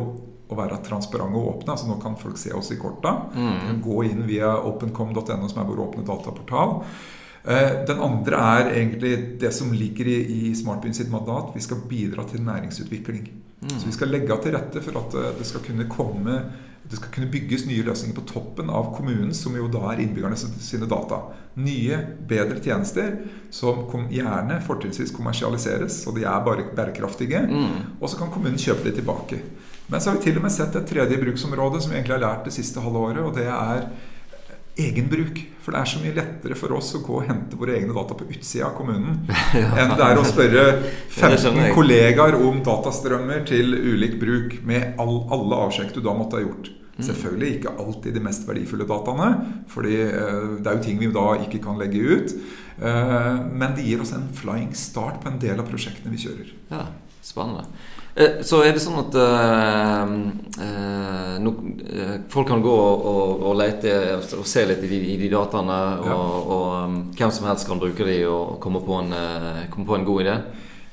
å 0.47 0.57
være 0.59 0.81
transparente 0.87 1.39
og 1.39 1.57
åpne. 1.57 1.75
altså 1.75 1.89
Nå 1.89 1.99
kan 2.03 2.17
folk 2.21 2.39
se 2.39 2.53
oss 2.55 2.71
i 2.75 2.79
korta. 2.81 3.15
Mm. 3.35 3.81
Gå 3.85 4.03
inn 4.07 4.27
via 4.29 4.53
opencom.no, 4.69 5.49
som 5.49 5.63
er 5.63 5.71
vår 5.71 5.83
åpne 5.89 6.07
dataportal. 6.07 6.79
Eh, 7.47 7.73
den 7.89 8.03
andre 8.03 8.45
er 8.59 8.71
egentlig 8.77 9.17
det 9.43 9.53
som 9.55 9.75
ligger 9.75 10.11
i, 10.11 10.21
i 10.51 10.55
Smartbyen 10.55 10.95
sitt 10.95 11.11
mandat. 11.11 11.51
Vi 11.55 11.65
skal 11.65 11.83
bidra 11.89 12.27
til 12.31 12.47
næringsutvikling. 12.47 13.27
Mm. 13.63 13.75
Så 13.75 13.87
vi 13.87 13.97
skal 13.97 14.13
legge 14.13 14.39
til 14.43 14.55
rette 14.55 14.83
for 14.85 15.03
at 15.03 15.19
eh, 15.19 15.35
det 15.39 15.49
skal 15.49 15.67
kunne 15.67 15.91
komme 15.91 16.41
det 16.91 16.97
skal 16.97 17.11
kunne 17.11 17.31
bygges 17.31 17.65
nye 17.67 17.83
løsninger 17.83 18.15
på 18.15 18.23
toppen 18.31 18.69
av 18.71 18.93
kommunen, 18.95 19.33
som 19.35 19.57
jo 19.59 19.67
da 19.71 19.81
er 19.91 20.05
innbyggerne 20.05 20.37
sine 20.39 20.87
data. 20.87 21.19
Nye, 21.59 21.99
bedre 22.29 22.61
tjenester 22.63 23.17
som 23.51 24.07
gjerne 24.13 24.61
fortrinnsvis 24.63 25.11
kommersialiseres, 25.17 26.05
og 26.07 26.15
de 26.19 26.27
er 26.29 26.45
bare 26.47 26.69
bærekraftige. 26.77 27.43
Mm. 27.51 27.97
Og 27.99 28.11
så 28.11 28.21
kan 28.21 28.31
kommunen 28.31 28.61
kjøpe 28.61 28.87
de 28.87 28.95
tilbake. 29.01 29.41
Men 29.87 30.03
så 30.03 30.11
har 30.11 30.19
vi 30.19 30.27
til 30.27 30.41
og 30.41 30.47
med 30.47 30.55
sett 30.55 30.75
et 30.75 30.89
tredje 30.91 31.19
bruksområde 31.21 31.81
som 31.83 31.93
vi 31.93 32.01
egentlig 32.01 32.17
har 32.19 32.25
lært 32.25 32.47
det 32.49 32.55
siste 32.57 32.83
halve 32.83 33.03
året, 33.09 33.23
og 33.23 33.35
det 33.37 33.47
er 33.47 33.87
egenbruk. 34.77 35.43
For 35.63 35.75
det 35.75 35.81
er 35.81 35.91
så 35.91 36.01
mye 36.03 36.15
lettere 36.15 36.57
for 36.59 36.75
oss 36.77 36.93
å 36.95 37.03
gå 37.03 37.21
og 37.21 37.27
hente 37.27 37.59
våre 37.59 37.75
egne 37.79 37.95
data 37.97 38.15
på 38.19 38.27
utsida 38.29 38.69
av 38.69 38.77
kommunen 38.79 39.23
ja. 39.57 39.71
enn 39.83 39.95
det 39.97 40.05
er 40.05 40.21
å 40.21 40.27
spørre 40.27 40.65
15 41.17 41.73
kollegaer 41.75 42.39
om 42.39 42.61
datastrømmer 42.67 43.47
til 43.49 43.75
ulik 43.75 44.19
bruk 44.21 44.59
med 44.69 45.01
all, 45.03 45.25
alle 45.35 45.63
avsjekk 45.67 45.97
du 45.97 46.03
da 46.05 46.15
måtte 46.15 46.39
ha 46.39 46.45
gjort. 46.45 46.71
Mm. 46.97 47.03
Selvfølgelig 47.09 47.51
ikke 47.57 47.75
alltid 47.83 48.15
de 48.17 48.23
mest 48.25 48.47
verdifulle 48.49 48.87
dataene, 48.89 49.33
fordi 49.69 49.99
eh, 50.07 50.47
det 50.63 50.71
er 50.71 50.79
jo 50.79 50.85
ting 50.87 51.03
vi 51.03 51.11
da 51.13 51.27
ikke 51.43 51.61
kan 51.67 51.77
legge 51.81 52.01
ut. 52.01 52.37
Eh, 52.79 53.35
men 53.53 53.75
det 53.77 53.85
gir 53.85 54.01
oss 54.05 54.15
en 54.17 54.31
flying 54.39 54.71
start 54.77 55.19
på 55.25 55.33
en 55.33 55.43
del 55.43 55.61
av 55.61 55.69
prosjektene 55.69 56.15
vi 56.15 56.23
kjører. 56.25 56.55
Ja, 56.71 56.87
Spennende. 57.27 57.67
Eh, 58.17 58.39
så 58.49 58.63
er 58.65 58.73
det 58.73 58.81
sånn 58.81 58.97
at 58.97 59.17
uh, 59.21 60.13
uh, 60.57 61.35
no, 61.45 61.51
uh, 61.85 62.15
folk 62.33 62.49
kan 62.49 62.63
gå 62.65 62.73
og, 62.73 63.03
og, 63.11 63.43
og 63.51 63.59
lete 63.61 63.93
og 64.39 64.47
se 64.49 64.63
litt 64.65 64.87
i 64.87 64.89
de, 64.89 65.01
i 65.13 65.17
de 65.21 65.29
dataene, 65.35 65.77
og, 66.01 66.09
ja. 66.09 66.17
og 66.57 66.65
um, 66.89 66.95
hvem 67.19 67.35
som 67.37 67.49
helst 67.51 67.69
kan 67.69 67.83
bruke 67.83 68.07
de 68.09 68.23
og 68.25 68.57
komme 68.65 68.81
på 68.87 69.03
en, 69.03 69.13
komme 69.69 69.85
på 69.91 69.99
en 69.99 70.09
god 70.09 70.25
idé? 70.25 70.39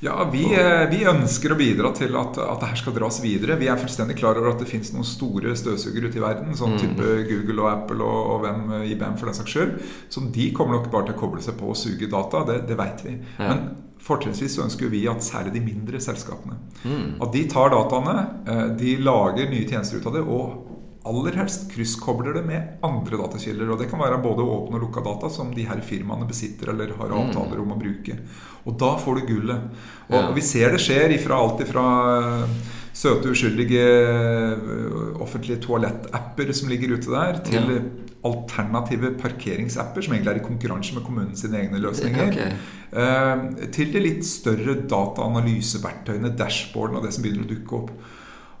Ja, 0.04 0.18
vi, 0.28 0.42
vi, 0.90 0.98
ønsker 1.08 1.54
å 1.54 1.56
bidra 1.56 1.90
til 1.96 2.12
at, 2.20 2.36
at 2.42 2.60
det 2.60 2.70
her 2.72 2.80
skal 2.82 2.96
dras 2.98 3.22
videre. 3.24 3.56
Vi 3.60 3.70
er 3.72 3.80
fullstendig 3.80 4.18
klar 4.18 4.36
over 4.40 4.52
at 4.52 4.60
det 4.60 4.68
finnes 4.68 4.92
noen 4.92 5.06
store 5.08 5.54
støvsugere 5.56 6.10
ute 6.10 6.20
i 6.20 6.24
verden, 6.24 6.52
sånn 6.58 6.76
mm. 6.76 6.82
type 6.82 7.14
Google 7.30 7.64
og 7.64 7.70
Apple 7.70 8.04
og, 8.04 8.20
og 8.34 8.44
hvem, 8.44 8.66
IBM 8.90 9.16
for 9.20 9.30
den 9.30 9.38
saks 9.38 9.56
skyld. 9.56 9.72
som 10.12 10.28
de 10.34 10.50
kommer 10.56 10.76
nok 10.76 10.90
bare 10.92 11.08
til 11.08 11.16
å 11.16 11.22
koble 11.24 11.40
seg 11.44 11.56
på 11.60 11.72
og 11.72 11.80
suge 11.80 12.10
data. 12.12 12.44
Det, 12.50 12.60
det 12.68 12.78
veit 12.78 13.04
vi. 13.06 13.16
Ja. 13.38 13.48
Men 13.48 13.66
Fortrinnsvis 14.04 14.58
ønsker 14.60 14.90
vi 14.92 15.06
at 15.08 15.24
særlig 15.24 15.54
de 15.54 15.62
mindre 15.64 16.00
selskapene 16.02 16.58
mm. 16.82 17.22
At 17.24 17.30
de 17.32 17.44
tar 17.48 17.70
dataene, 17.72 18.16
eh, 18.44 18.66
de 18.76 18.96
lager 19.00 19.48
nye 19.48 19.64
tjenester 19.64 20.02
ut 20.02 20.08
av 20.10 20.18
det, 20.18 20.24
og 20.28 20.63
aller 21.04 21.36
helst 21.40 21.66
krysskobler 21.72 22.36
det 22.36 22.44
med 22.46 22.84
andre 22.86 23.18
datakilder. 23.20 23.72
Og 23.72 23.80
det 23.80 23.90
kan 23.90 24.00
være 24.00 24.22
både 24.24 24.46
åpne 24.46 24.78
og 24.78 24.86
lukka 24.86 25.04
data 25.04 25.30
som 25.32 25.50
de 25.54 25.66
her 25.68 25.82
firmaene 25.84 26.28
besitter 26.28 26.72
eller 26.72 26.94
har 26.98 27.12
mm. 27.12 27.18
avtaler 27.20 27.60
om 27.60 27.74
å 27.74 27.80
bruke. 27.80 28.16
Og 28.64 28.78
da 28.80 28.94
får 29.00 29.20
du 29.20 29.26
gullet. 29.34 29.68
Og, 30.08 30.16
ja. 30.16 30.30
vi 30.36 30.44
ser 30.44 30.72
det 30.72 30.80
skjer 30.84 31.16
ifra 31.18 31.42
alt 31.42 31.60
ifra 31.64 31.84
eh, 32.14 32.56
søte, 32.94 33.34
uskyldige 33.34 33.84
eh, 33.84 35.20
offentlige 35.20 35.60
toalettapper 35.66 36.54
som 36.56 36.72
ligger 36.72 36.96
ute 36.96 37.12
der, 37.12 37.44
til 37.50 37.76
ja 37.76 37.84
alternative 38.24 39.10
parkeringsapper 39.20 40.04
som 40.04 40.14
egentlig 40.14 40.32
er 40.32 40.40
i 40.40 40.44
konkurranse 40.46 40.96
med 40.96 41.04
kommunen 41.04 41.36
sine 41.36 41.60
egne 41.60 41.80
løsninger. 41.82 42.30
Okay. 42.32 42.54
Eh, 42.96 43.68
til 43.74 43.92
de 43.92 44.00
litt 44.00 44.24
større 44.24 44.78
dataanalyseverktøyene, 44.88 46.32
dashboardene 46.38 47.02
og 47.02 47.04
det 47.06 47.12
som 47.16 47.26
begynner 47.26 47.44
å 47.44 47.50
dukke 47.52 47.80
opp. 47.82 47.92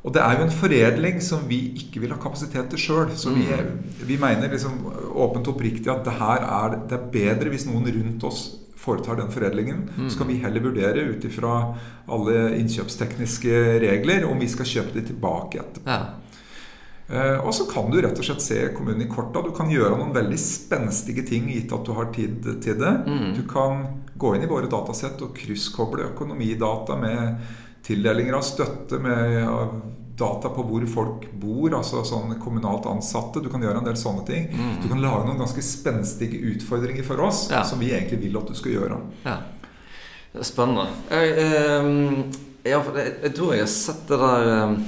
Og 0.04 0.12
det 0.12 0.20
er 0.20 0.36
jo 0.36 0.44
en 0.44 0.52
foredling 0.52 1.22
som 1.24 1.46
vi 1.48 1.60
ikke 1.80 2.02
vil 2.02 2.12
ha 2.12 2.18
kapasitet 2.20 2.68
til 2.72 2.82
sjøl. 2.82 3.14
Så 3.16 3.32
vi, 3.32 3.46
mm. 3.48 4.02
vi, 4.04 4.18
mener 4.20 4.52
liksom 4.52 4.82
åpent 5.14 5.48
og 5.48 5.54
oppriktig 5.56 5.88
at 5.92 6.04
det 6.04 6.18
her 6.18 6.44
er, 6.44 6.76
det 6.90 6.98
er 6.98 7.08
bedre 7.14 7.54
hvis 7.54 7.64
noen 7.70 7.88
rundt 7.88 8.26
oss 8.28 8.42
foretar 8.84 9.16
den 9.16 9.32
foredlingen. 9.32 9.86
Mm. 9.96 10.10
Så 10.12 10.20
kan 10.20 10.28
vi 10.28 10.42
heller 10.42 10.66
vurdere 10.66 11.06
ut 11.08 11.24
ifra 11.24 11.54
alle 12.12 12.50
innkjøpstekniske 12.58 13.62
regler 13.86 14.28
om 14.28 14.44
vi 14.44 14.50
skal 14.52 14.68
kjøpe 14.68 14.98
de 14.98 15.06
tilbake 15.08 15.62
etterpå. 15.64 15.88
Ja. 15.96 16.20
Eh, 17.08 17.36
og 17.44 17.52
så 17.56 17.66
kan 17.68 17.90
du 17.92 17.98
rett 18.00 18.16
og 18.16 18.24
slett 18.24 18.44
se 18.44 18.60
kommunen 18.76 19.04
i 19.04 19.10
korta. 19.10 19.42
Du 19.44 19.52
kan 19.56 19.72
gjøre 19.72 19.96
noen 19.98 20.14
veldig 20.14 20.40
spenstige 20.40 21.24
ting 21.28 21.50
gitt 21.52 21.72
at 21.72 21.84
du 21.84 21.92
har 21.96 22.12
tid 22.12 22.44
til 22.64 22.78
det. 22.80 22.94
Mm. 23.08 23.34
Du 23.36 23.42
kan 23.48 23.84
gå 24.20 24.36
inn 24.36 24.46
i 24.46 24.50
våre 24.50 24.70
datasett 24.72 25.20
og 25.24 25.34
krysskoble 25.36 26.10
økonomidata 26.12 26.96
med 27.00 27.44
tildelinger 27.84 28.38
av 28.38 28.46
støtte, 28.46 28.98
med 29.02 29.44
data 30.18 30.48
på 30.48 30.62
hvor 30.62 30.84
folk 30.86 31.26
bor, 31.42 31.74
altså 31.74 32.04
sånn 32.06 32.36
kommunalt 32.42 32.86
ansatte. 32.86 33.42
Du 33.42 33.50
kan 33.50 33.62
gjøre 33.64 33.82
en 33.82 33.88
del 33.88 33.98
sånne 33.98 34.22
ting. 34.28 34.46
Mm. 34.54 34.76
Du 34.82 34.88
kan 34.92 35.02
lage 35.02 35.26
noen 35.26 35.42
ganske 35.42 35.64
spenstige 35.64 36.38
utfordringer 36.52 37.06
for 37.06 37.24
oss 37.26 37.48
ja. 37.50 37.64
som 37.66 37.82
vi 37.82 37.90
egentlig 37.92 38.20
vil 38.22 38.38
at 38.38 38.50
du 38.50 38.54
skal 38.58 38.76
gjøre. 38.76 39.00
Ja. 39.26 39.38
Spennende. 40.42 40.86
Jeg, 41.10 41.34
eh, 41.38 41.90
jeg, 42.64 42.94
jeg, 43.22 43.32
tror 43.36 43.54
jeg 43.54 43.66
har 43.66 43.70
sett 43.70 44.06
det 44.10 44.20
der 44.22 44.52
eh, 44.54 44.78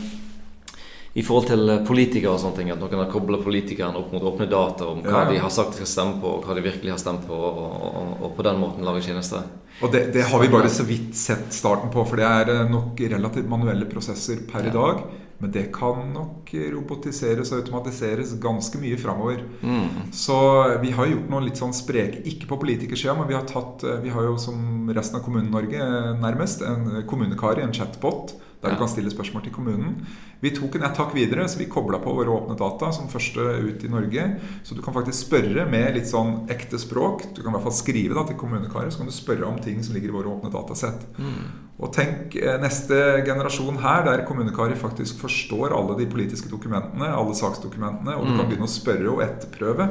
i 1.17 1.23
forhold 1.25 1.47
til 1.49 1.71
eh, 1.73 1.85
politikere 1.89 2.35
og 2.35 2.41
sånne 2.43 2.59
ting, 2.59 2.71
at 2.75 2.81
noen 2.83 3.01
har 3.01 3.09
kobla 3.09 3.39
politikerne 3.41 3.97
opp 3.97 4.11
mot 4.13 4.25
åpne 4.29 4.49
data 4.53 4.89
om 4.91 4.99
hva 5.01 5.23
ja. 5.23 5.29
de 5.31 5.39
har 5.41 5.53
sagt 5.53 5.73
de 5.73 5.81
skal 5.81 5.89
stemme 5.89 6.19
på, 6.21 6.33
og 6.37 6.45
hva 6.45 6.57
de 6.59 6.65
virkelig 6.67 6.93
har 6.93 7.01
stemt 7.01 7.25
på, 7.25 7.37
og, 7.37 7.63
og, 7.89 8.11
og 8.21 8.35
på 8.37 8.45
den 8.45 8.61
måten 8.61 8.85
lage 8.85 9.07
tjenester. 9.07 9.47
Og 9.81 9.93
det, 9.93 10.11
det, 10.13 10.27
har 10.29 10.43
vi 10.43 10.51
bare 10.53 10.69
så 10.73 10.85
vidt 10.89 11.17
sett 11.17 11.49
starten 11.57 11.89
på, 11.93 12.05
for 12.05 12.21
det 12.21 12.29
er 12.29 12.53
eh, 12.53 12.67
nok 12.69 13.01
relativt 13.17 13.49
manuelle 13.49 13.89
prosesser 13.89 14.45
per 14.51 14.69
ja. 14.69 14.73
i 14.73 14.77
dag. 14.77 15.07
Men 15.37 15.53
det 15.53 15.67
kan 15.73 15.99
nok 16.15 16.49
robotiseres 16.73 17.51
og 17.53 17.59
automatiseres 17.61 18.31
ganske 18.41 18.79
mye 18.81 18.97
framover. 19.01 19.43
Mm. 19.61 20.09
Så 20.17 20.37
vi 20.81 20.95
har 20.97 21.11
gjort 21.11 21.29
noe 21.33 21.45
litt 21.45 21.61
sånn 21.61 21.77
spreke, 21.77 22.23
ikke 22.29 22.49
på 22.49 22.61
politikersida, 22.63 23.13
men 23.17 23.29
vi 23.29 23.37
har 23.37 23.49
tatt 23.49 23.85
eh, 23.89 24.03
Vi 24.05 24.13
har 24.13 24.29
jo 24.29 24.37
som 24.41 24.93
resten 24.93 25.17
av 25.17 25.25
Kommune-Norge 25.25 25.89
nærmest 26.21 26.65
en 26.65 27.07
kommunekar 27.09 27.61
i 27.61 27.65
en 27.65 27.73
chatbot 27.77 28.37
der 28.63 28.73
du 28.73 28.81
kan 28.81 28.89
stille 28.91 29.13
spørsmål 29.13 29.45
til 29.45 29.53
kommunen. 29.55 29.99
Vi 30.41 30.53
tok 30.57 30.79
en 30.79 30.87
ett 30.89 30.99
hakk 31.01 31.15
videre, 31.17 31.45
så 31.49 31.61
vi 31.61 31.69
kobla 31.71 32.01
på 32.03 32.13
våre 32.17 32.33
åpne 32.33 32.57
data 32.59 32.91
som 32.93 33.11
første 33.13 33.41
ut 33.41 33.85
i 33.85 33.91
Norge. 33.93 34.25
Så 34.65 34.77
du 34.77 34.83
kan 34.85 34.97
faktisk 34.97 35.29
spørre 35.29 35.67
med 35.71 35.97
litt 35.97 36.09
sånn 36.11 36.49
ekte 36.53 36.81
språk. 36.81 37.29
Du 37.37 37.43
kan 37.43 37.53
i 37.53 37.57
hvert 37.57 37.67
fall 37.69 37.77
skrive 37.77 38.17
da, 38.17 38.25
til 38.29 38.39
kommunekaret, 38.41 38.93
så 38.93 39.03
kan 39.03 39.11
du 39.11 39.17
spørre 39.17 39.49
om 39.49 39.61
ting 39.63 39.83
som 39.85 39.97
ligger 39.97 40.13
i 40.13 40.17
våre 40.17 40.33
åpne 40.33 40.53
datasett. 40.53 41.05
Mm. 41.21 41.67
Og 41.77 41.93
tenk 41.93 42.39
eh, 42.41 42.57
neste 42.63 43.01
generasjon 43.27 43.83
her, 43.85 44.07
der 44.09 44.25
kommunekaret 44.29 44.81
faktisk 44.81 45.21
forstår 45.25 45.77
alle 45.77 45.99
de 46.01 46.09
politiske 46.09 46.49
dokumentene, 46.53 47.13
alle 47.13 47.37
saksdokumentene, 47.37 48.17
og 48.17 48.25
du 48.25 48.33
mm. 48.33 48.41
kan 48.41 48.51
begynne 48.51 48.69
å 48.69 48.77
spørre 48.77 49.13
og 49.13 49.23
etterprøve. 49.25 49.91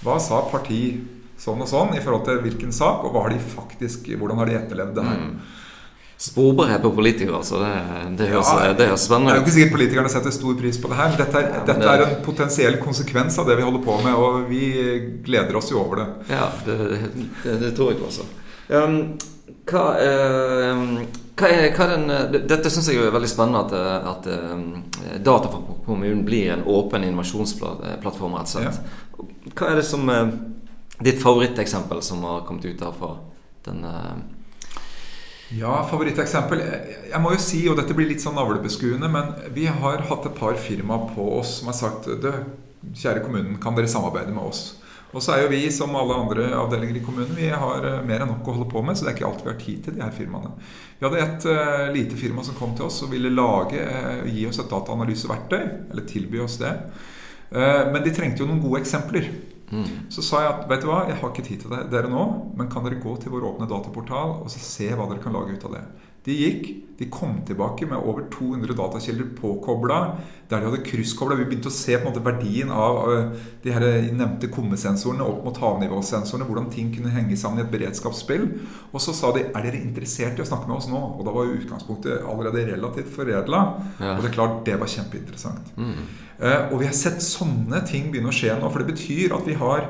Hva 0.00 0.18
sa 0.22 0.40
parti 0.48 0.82
sånn 1.38 1.62
og 1.62 1.70
sånn 1.70 1.94
i 1.94 2.02
forhold 2.02 2.26
til 2.26 2.40
hvilken 2.44 2.72
sak, 2.74 3.04
og 3.04 3.16
har 3.20 3.32
de 3.34 3.40
faktisk, 3.42 4.08
hvordan 4.16 4.40
har 4.40 4.50
de 4.50 4.56
etterlevd 4.58 4.96
det 4.96 5.08
her? 5.08 5.24
Mm. 5.24 5.64
Sporbarhet 6.18 6.82
på 6.82 6.90
politikere. 6.90 7.44
Så 7.44 7.60
det, 7.62 7.70
det, 8.18 8.26
høres, 8.32 8.50
ja, 8.50 8.72
det 8.74 8.88
høres 8.90 9.04
spennende 9.06 9.30
ut. 9.30 9.36
Det 9.36 9.36
er 9.36 9.38
jo 9.38 9.46
ikke 9.46 9.54
sikkert 9.54 9.74
politikerne 9.76 10.10
setter 10.10 10.34
stor 10.34 10.56
pris 10.58 10.80
på 10.82 10.90
det 10.90 10.98
her. 10.98 11.12
Men 11.12 11.20
dette 11.22 11.38
er, 11.38 11.46
ja, 11.46 11.60
men 11.60 11.68
dette 11.70 11.92
er 11.92 12.04
en 12.06 12.16
potensiell 12.24 12.78
konsekvens 12.82 13.38
av 13.38 13.46
det 13.46 13.58
vi 13.60 13.66
holder 13.66 13.84
på 13.84 13.98
med, 14.02 14.18
og 14.18 14.48
vi 14.50 14.62
gleder 15.26 15.58
oss 15.60 15.70
jo 15.70 15.78
over 15.84 16.02
det. 16.02 16.08
Ja, 16.34 16.48
det, 16.66 16.78
det 17.62 17.70
tror 17.78 17.92
jeg 17.92 18.02
også. 18.08 18.26
Um, 18.68 18.96
hva, 19.68 19.84
uh, 19.94 20.80
hva, 21.38 21.50
er, 21.52 21.68
hva 21.76 21.86
er 21.86 21.92
den, 21.94 22.40
dette 22.50 22.72
syns 22.74 22.90
jeg 22.90 22.98
er 23.04 23.14
veldig 23.14 23.30
spennende, 23.30 23.62
at, 23.68 24.24
at 24.26 24.26
um, 24.50 24.64
data 25.22 25.52
fra 25.52 25.76
kommunen 25.86 26.24
blir 26.26 26.50
en 26.56 26.66
åpen 26.66 27.06
innovasjonsplattform. 27.06 28.34
rett 28.40 28.50
og 28.50 28.56
slett. 28.56 28.82
Ja. 28.82 29.28
Hva 29.54 29.70
er 29.70 29.78
det 29.78 29.86
som 29.86 30.10
uh, 30.10 30.34
ditt 30.98 31.22
favoritteksempel 31.22 32.02
som 32.02 32.26
har 32.26 32.42
kommet 32.48 32.66
ut 32.66 32.82
derfra? 32.82 33.14
Den, 33.68 33.86
ja, 35.56 35.74
favoritteksempel 35.88 36.60
Jeg 36.60 37.20
må 37.24 37.32
jo 37.32 37.40
si, 37.40 37.62
og 37.70 37.78
dette 37.78 37.94
blir 37.96 38.10
litt 38.10 38.20
sånn 38.24 38.36
navlebeskuende, 38.36 39.08
men 39.12 39.32
vi 39.56 39.64
har 39.70 40.04
hatt 40.10 40.26
et 40.28 40.36
par 40.36 40.58
firma 40.60 41.00
på 41.14 41.24
oss 41.38 41.58
som 41.60 41.70
har 41.72 41.78
sagt 41.78 42.10
Du, 42.20 42.28
kjære 42.92 43.24
kommunen, 43.24 43.56
kan 43.62 43.76
dere 43.78 43.90
samarbeide 43.90 44.34
med 44.34 44.44
oss? 44.50 44.66
Og 45.16 45.22
så 45.24 45.32
er 45.32 45.42
jo 45.42 45.52
vi, 45.54 45.62
som 45.72 45.94
alle 45.96 46.16
andre 46.20 46.50
avdelinger 46.52 46.98
i 47.00 47.04
kommunen, 47.04 47.32
vi 47.36 47.48
har 47.48 47.84
eh, 47.86 48.00
mer 48.04 48.22
enn 48.24 48.28
nok 48.28 48.44
å 48.50 48.56
holde 48.58 48.68
på 48.68 48.82
med, 48.84 48.96
så 48.96 49.06
det 49.06 49.12
er 49.12 49.16
ikke 49.16 49.28
alltid 49.30 49.46
vi 49.46 49.52
har 49.54 49.62
tid 49.62 49.78
til 49.84 49.96
de 49.96 50.02
her 50.04 50.12
firmaene. 50.12 50.50
Vi 50.98 51.06
hadde 51.06 51.22
et 51.24 51.46
uh, 51.48 51.84
lite 51.94 52.18
firma 52.20 52.44
som 52.44 52.56
kom 52.58 52.74
til 52.76 52.88
oss 52.88 53.00
og 53.06 53.14
ville 53.14 53.32
lage, 53.32 53.80
uh, 53.80 54.26
gi 54.28 54.44
oss 54.50 54.60
et 54.60 54.68
dataanalyseverktøy, 54.68 55.62
eller 55.88 56.08
tilby 56.10 56.42
oss 56.44 56.58
det. 56.60 56.74
Uh, 57.48 57.88
men 57.88 58.02
de 58.04 58.12
trengte 58.12 58.44
jo 58.44 58.50
noen 58.50 58.60
gode 58.60 58.82
eksempler. 58.82 59.30
Mm. 59.70 60.08
Så 60.12 60.24
sa 60.24 60.42
jeg 60.44 60.52
at 60.54 60.68
vet 60.70 60.84
du 60.84 60.88
hva, 60.88 61.02
jeg 61.08 61.18
har 61.20 61.32
ikke 61.32 61.44
tid 61.46 61.64
til 61.64 61.74
dere 61.92 62.10
nå, 62.10 62.24
men 62.56 62.70
kan 62.72 62.86
dere 62.86 63.00
gå 63.02 63.14
til 63.20 63.34
vår 63.34 63.46
åpne 63.52 63.68
dataportal 63.70 64.38
og 64.42 64.52
se 64.52 64.88
hva 64.92 65.08
dere 65.10 65.22
kan 65.24 65.36
lage 65.36 65.56
ut 65.56 65.66
av 65.68 65.76
det? 65.76 65.84
De 66.26 66.34
gikk, 66.34 66.68
de 66.98 67.06
kom 67.10 67.36
tilbake 67.46 67.86
med 67.86 68.00
over 68.02 68.24
200 68.32 68.74
datakilder 68.74 69.28
påkobla, 69.38 69.98
der 70.50 70.58
de 70.58 70.66
hadde 70.66 70.80
krysskobla. 70.82 71.36
Vi 71.38 71.44
begynte 71.46 71.70
å 71.70 71.74
se 71.74 71.94
på 71.94 72.02
en 72.02 72.08
måte 72.10 72.22
verdien 72.24 72.72
av 72.74 72.98
de 73.62 73.74
her 73.74 73.86
nevnte 74.18 74.50
kommesensorene 74.50 75.22
opp 75.22 75.44
mot 75.46 75.60
havnivåsensorene, 75.62 76.48
hvordan 76.48 76.66
ting 76.74 76.90
kunne 76.94 77.12
henge 77.14 77.38
sammen 77.38 77.62
i 77.62 77.64
et 77.66 77.70
beredskapsspill. 77.70 78.48
Og 78.90 79.04
så 79.04 79.14
sa 79.14 79.30
de 79.36 79.46
er 79.46 79.68
dere 79.68 79.78
interessert 79.78 80.40
i 80.40 80.42
å 80.42 80.48
snakke 80.48 80.66
med 80.66 80.80
oss 80.80 80.90
nå? 80.90 80.98
Og 80.98 81.22
da 81.28 81.36
var 81.36 81.46
jo 81.46 81.60
utgangspunktet 81.60 82.26
allerede 82.26 82.66
relativt 82.72 83.14
foredla. 83.14 83.62
Ja. 84.00 84.16
Og 84.16 84.24
det 84.24 84.32
er 84.32 84.36
klart, 84.40 84.58
det 84.66 84.80
var 84.82 84.90
kjempeinteressant. 84.90 85.70
Mm. 85.78 85.94
Uh, 86.38 86.60
og 86.72 86.80
vi 86.82 86.90
har 86.90 86.98
sett 86.98 87.22
sånne 87.22 87.84
ting 87.86 88.10
begynne 88.10 88.34
å 88.34 88.34
skje 88.34 88.58
nå. 88.58 88.74
For 88.74 88.82
det 88.82 88.90
betyr 88.90 89.38
at 89.38 89.46
vi 89.46 89.54
har 89.62 89.86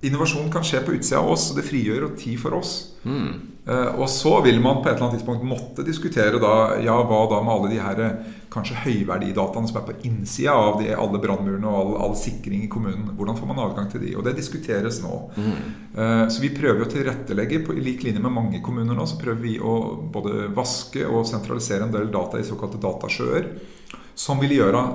Innovasjon 0.00 0.50
kan 0.52 0.62
skje 0.62 0.84
på 0.86 0.94
utsida 0.94 1.18
av 1.18 1.32
oss, 1.32 1.48
og 1.50 1.58
det 1.58 1.66
frigjør 1.66 2.12
tid 2.18 2.38
for 2.38 2.54
oss. 2.60 2.74
Mm. 3.02 3.32
Uh, 3.68 3.98
og 4.00 4.06
så 4.08 4.30
vil 4.44 4.60
man 4.64 4.78
på 4.78 4.88
et 4.88 4.94
eller 4.94 5.08
annet 5.08 5.18
tidspunkt 5.18 5.42
måtte 5.44 5.84
diskutere 5.84 6.38
da, 6.40 6.78
ja, 6.80 6.94
hva 7.04 7.24
da 7.28 7.40
med 7.44 7.52
alle 7.52 7.72
de 7.74 7.80
her 7.82 7.98
eh, 8.00 8.28
kanskje 8.48 8.78
høyverdidataene 8.80 9.68
som 9.68 9.76
er 9.76 9.84
på 9.90 9.96
innsida 10.08 10.54
av 10.56 10.78
de, 10.80 10.86
alle 10.94 11.20
brannmurene 11.20 11.68
og 11.68 11.76
all, 11.80 11.92
all, 12.06 12.16
sikring 12.16 12.62
i 12.64 12.70
kommunen. 12.72 13.10
Hvordan 13.18 13.36
får 13.36 13.50
man 13.50 13.60
adgang 13.66 13.90
til 13.92 14.06
de? 14.06 14.14
Og 14.16 14.24
det 14.24 14.38
diskuteres 14.38 15.02
nå. 15.04 15.18
Mm. 15.36 15.52
Uh, 15.98 16.24
så 16.30 16.46
vi 16.46 16.54
prøver 16.54 16.86
å 16.86 16.90
tilrettelegge, 16.94 17.64
på, 17.66 17.76
i 17.76 17.84
lik 17.84 18.06
linje 18.06 18.22
med 18.22 18.36
mange 18.38 18.62
kommuner 18.64 18.96
nå, 18.96 19.04
så 19.04 19.18
prøver 19.20 19.44
vi 19.44 19.58
å 19.58 19.76
både 20.14 20.46
vaske 20.56 21.04
og 21.10 21.26
sentralisere 21.28 21.84
en 21.84 21.92
del 21.98 22.08
data 22.14 22.38
i 22.38 22.46
såkalte 22.46 22.80
datasjøer. 22.86 23.50
Som 24.18 24.40
vil 24.40 24.56
gjøre 24.62 24.86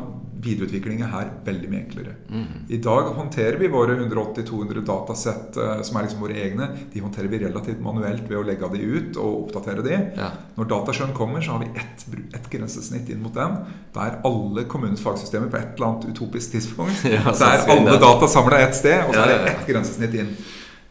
videreutviklingen 0.44 1.10
her 1.12 1.30
veldig 1.46 1.70
mye 1.72 1.82
enklere. 1.84 2.16
Mm. 2.30 2.64
I 2.76 2.80
dag 2.84 3.10
håndterer 3.18 3.58
vi 3.62 3.70
våre 3.72 3.96
180-200 3.96 4.84
datasett 4.88 5.58
uh, 5.58 5.82
som 5.86 5.98
er 5.98 6.08
liksom 6.08 6.24
våre 6.24 6.38
egne. 6.46 6.68
De 6.94 7.04
håndterer 7.04 7.32
vi 7.32 7.40
relativt 7.46 7.84
manuelt 7.84 8.26
ved 8.30 8.40
å 8.40 8.46
legge 8.48 8.70
de 8.74 8.82
ut 8.84 9.20
og 9.22 9.46
oppdatere 9.46 9.86
de. 9.86 10.00
Ja. 10.20 10.32
Når 10.58 10.70
dataskjønn 10.74 11.16
kommer, 11.18 11.44
så 11.44 11.56
har 11.56 11.64
vi 11.64 11.72
ett, 11.80 12.08
et 12.36 12.50
grensesnitt 12.52 13.12
inn 13.14 13.24
mot 13.24 13.36
den. 13.38 13.60
Der 13.96 14.20
alle 14.28 14.68
kommunens 14.70 15.04
fagsystemer 15.04 15.52
på 15.52 15.62
et 15.62 15.78
eller 15.78 15.90
annet 15.92 16.10
utopisk 16.12 16.58
tidspunkt 16.58 17.06
ja, 17.16 17.24
Der 17.40 17.68
alle 17.74 17.98
data 18.02 18.30
samla 18.32 18.62
ett 18.66 18.78
sted, 18.78 19.08
og 19.08 19.16
så 19.16 19.26
er 19.26 19.34
det 19.34 19.56
ett 19.56 19.66
grensesnitt 19.70 20.22
inn. 20.22 20.36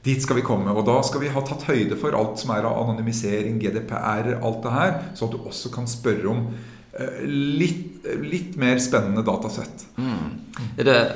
Dit 0.03 0.25
skal 0.25 0.41
vi 0.41 0.43
komme. 0.43 0.73
Og 0.75 0.83
da 0.89 0.97
skal 1.07 1.23
vi 1.23 1.31
ha 1.31 1.45
tatt 1.47 1.69
høyde 1.69 1.95
for 2.01 2.17
alt 2.19 2.41
som 2.43 2.51
er 2.57 2.67
av 2.67 2.81
anonymisering, 2.83 3.61
GDPR, 3.63 4.35
alt 4.43 4.63
det 4.65 4.73
her, 4.75 4.95
så 5.15 5.29
at 5.29 5.37
du 5.37 5.45
også 5.47 5.71
kan 5.75 5.87
spørre 5.91 6.31
om 6.33 6.47
Eh, 6.53 6.72
litt, 7.23 8.05
litt, 8.21 8.57
mer 8.57 8.79
spennende 8.79 9.23
datasett. 9.23 9.87
Mm. 9.97 10.31
Det, 10.77 11.13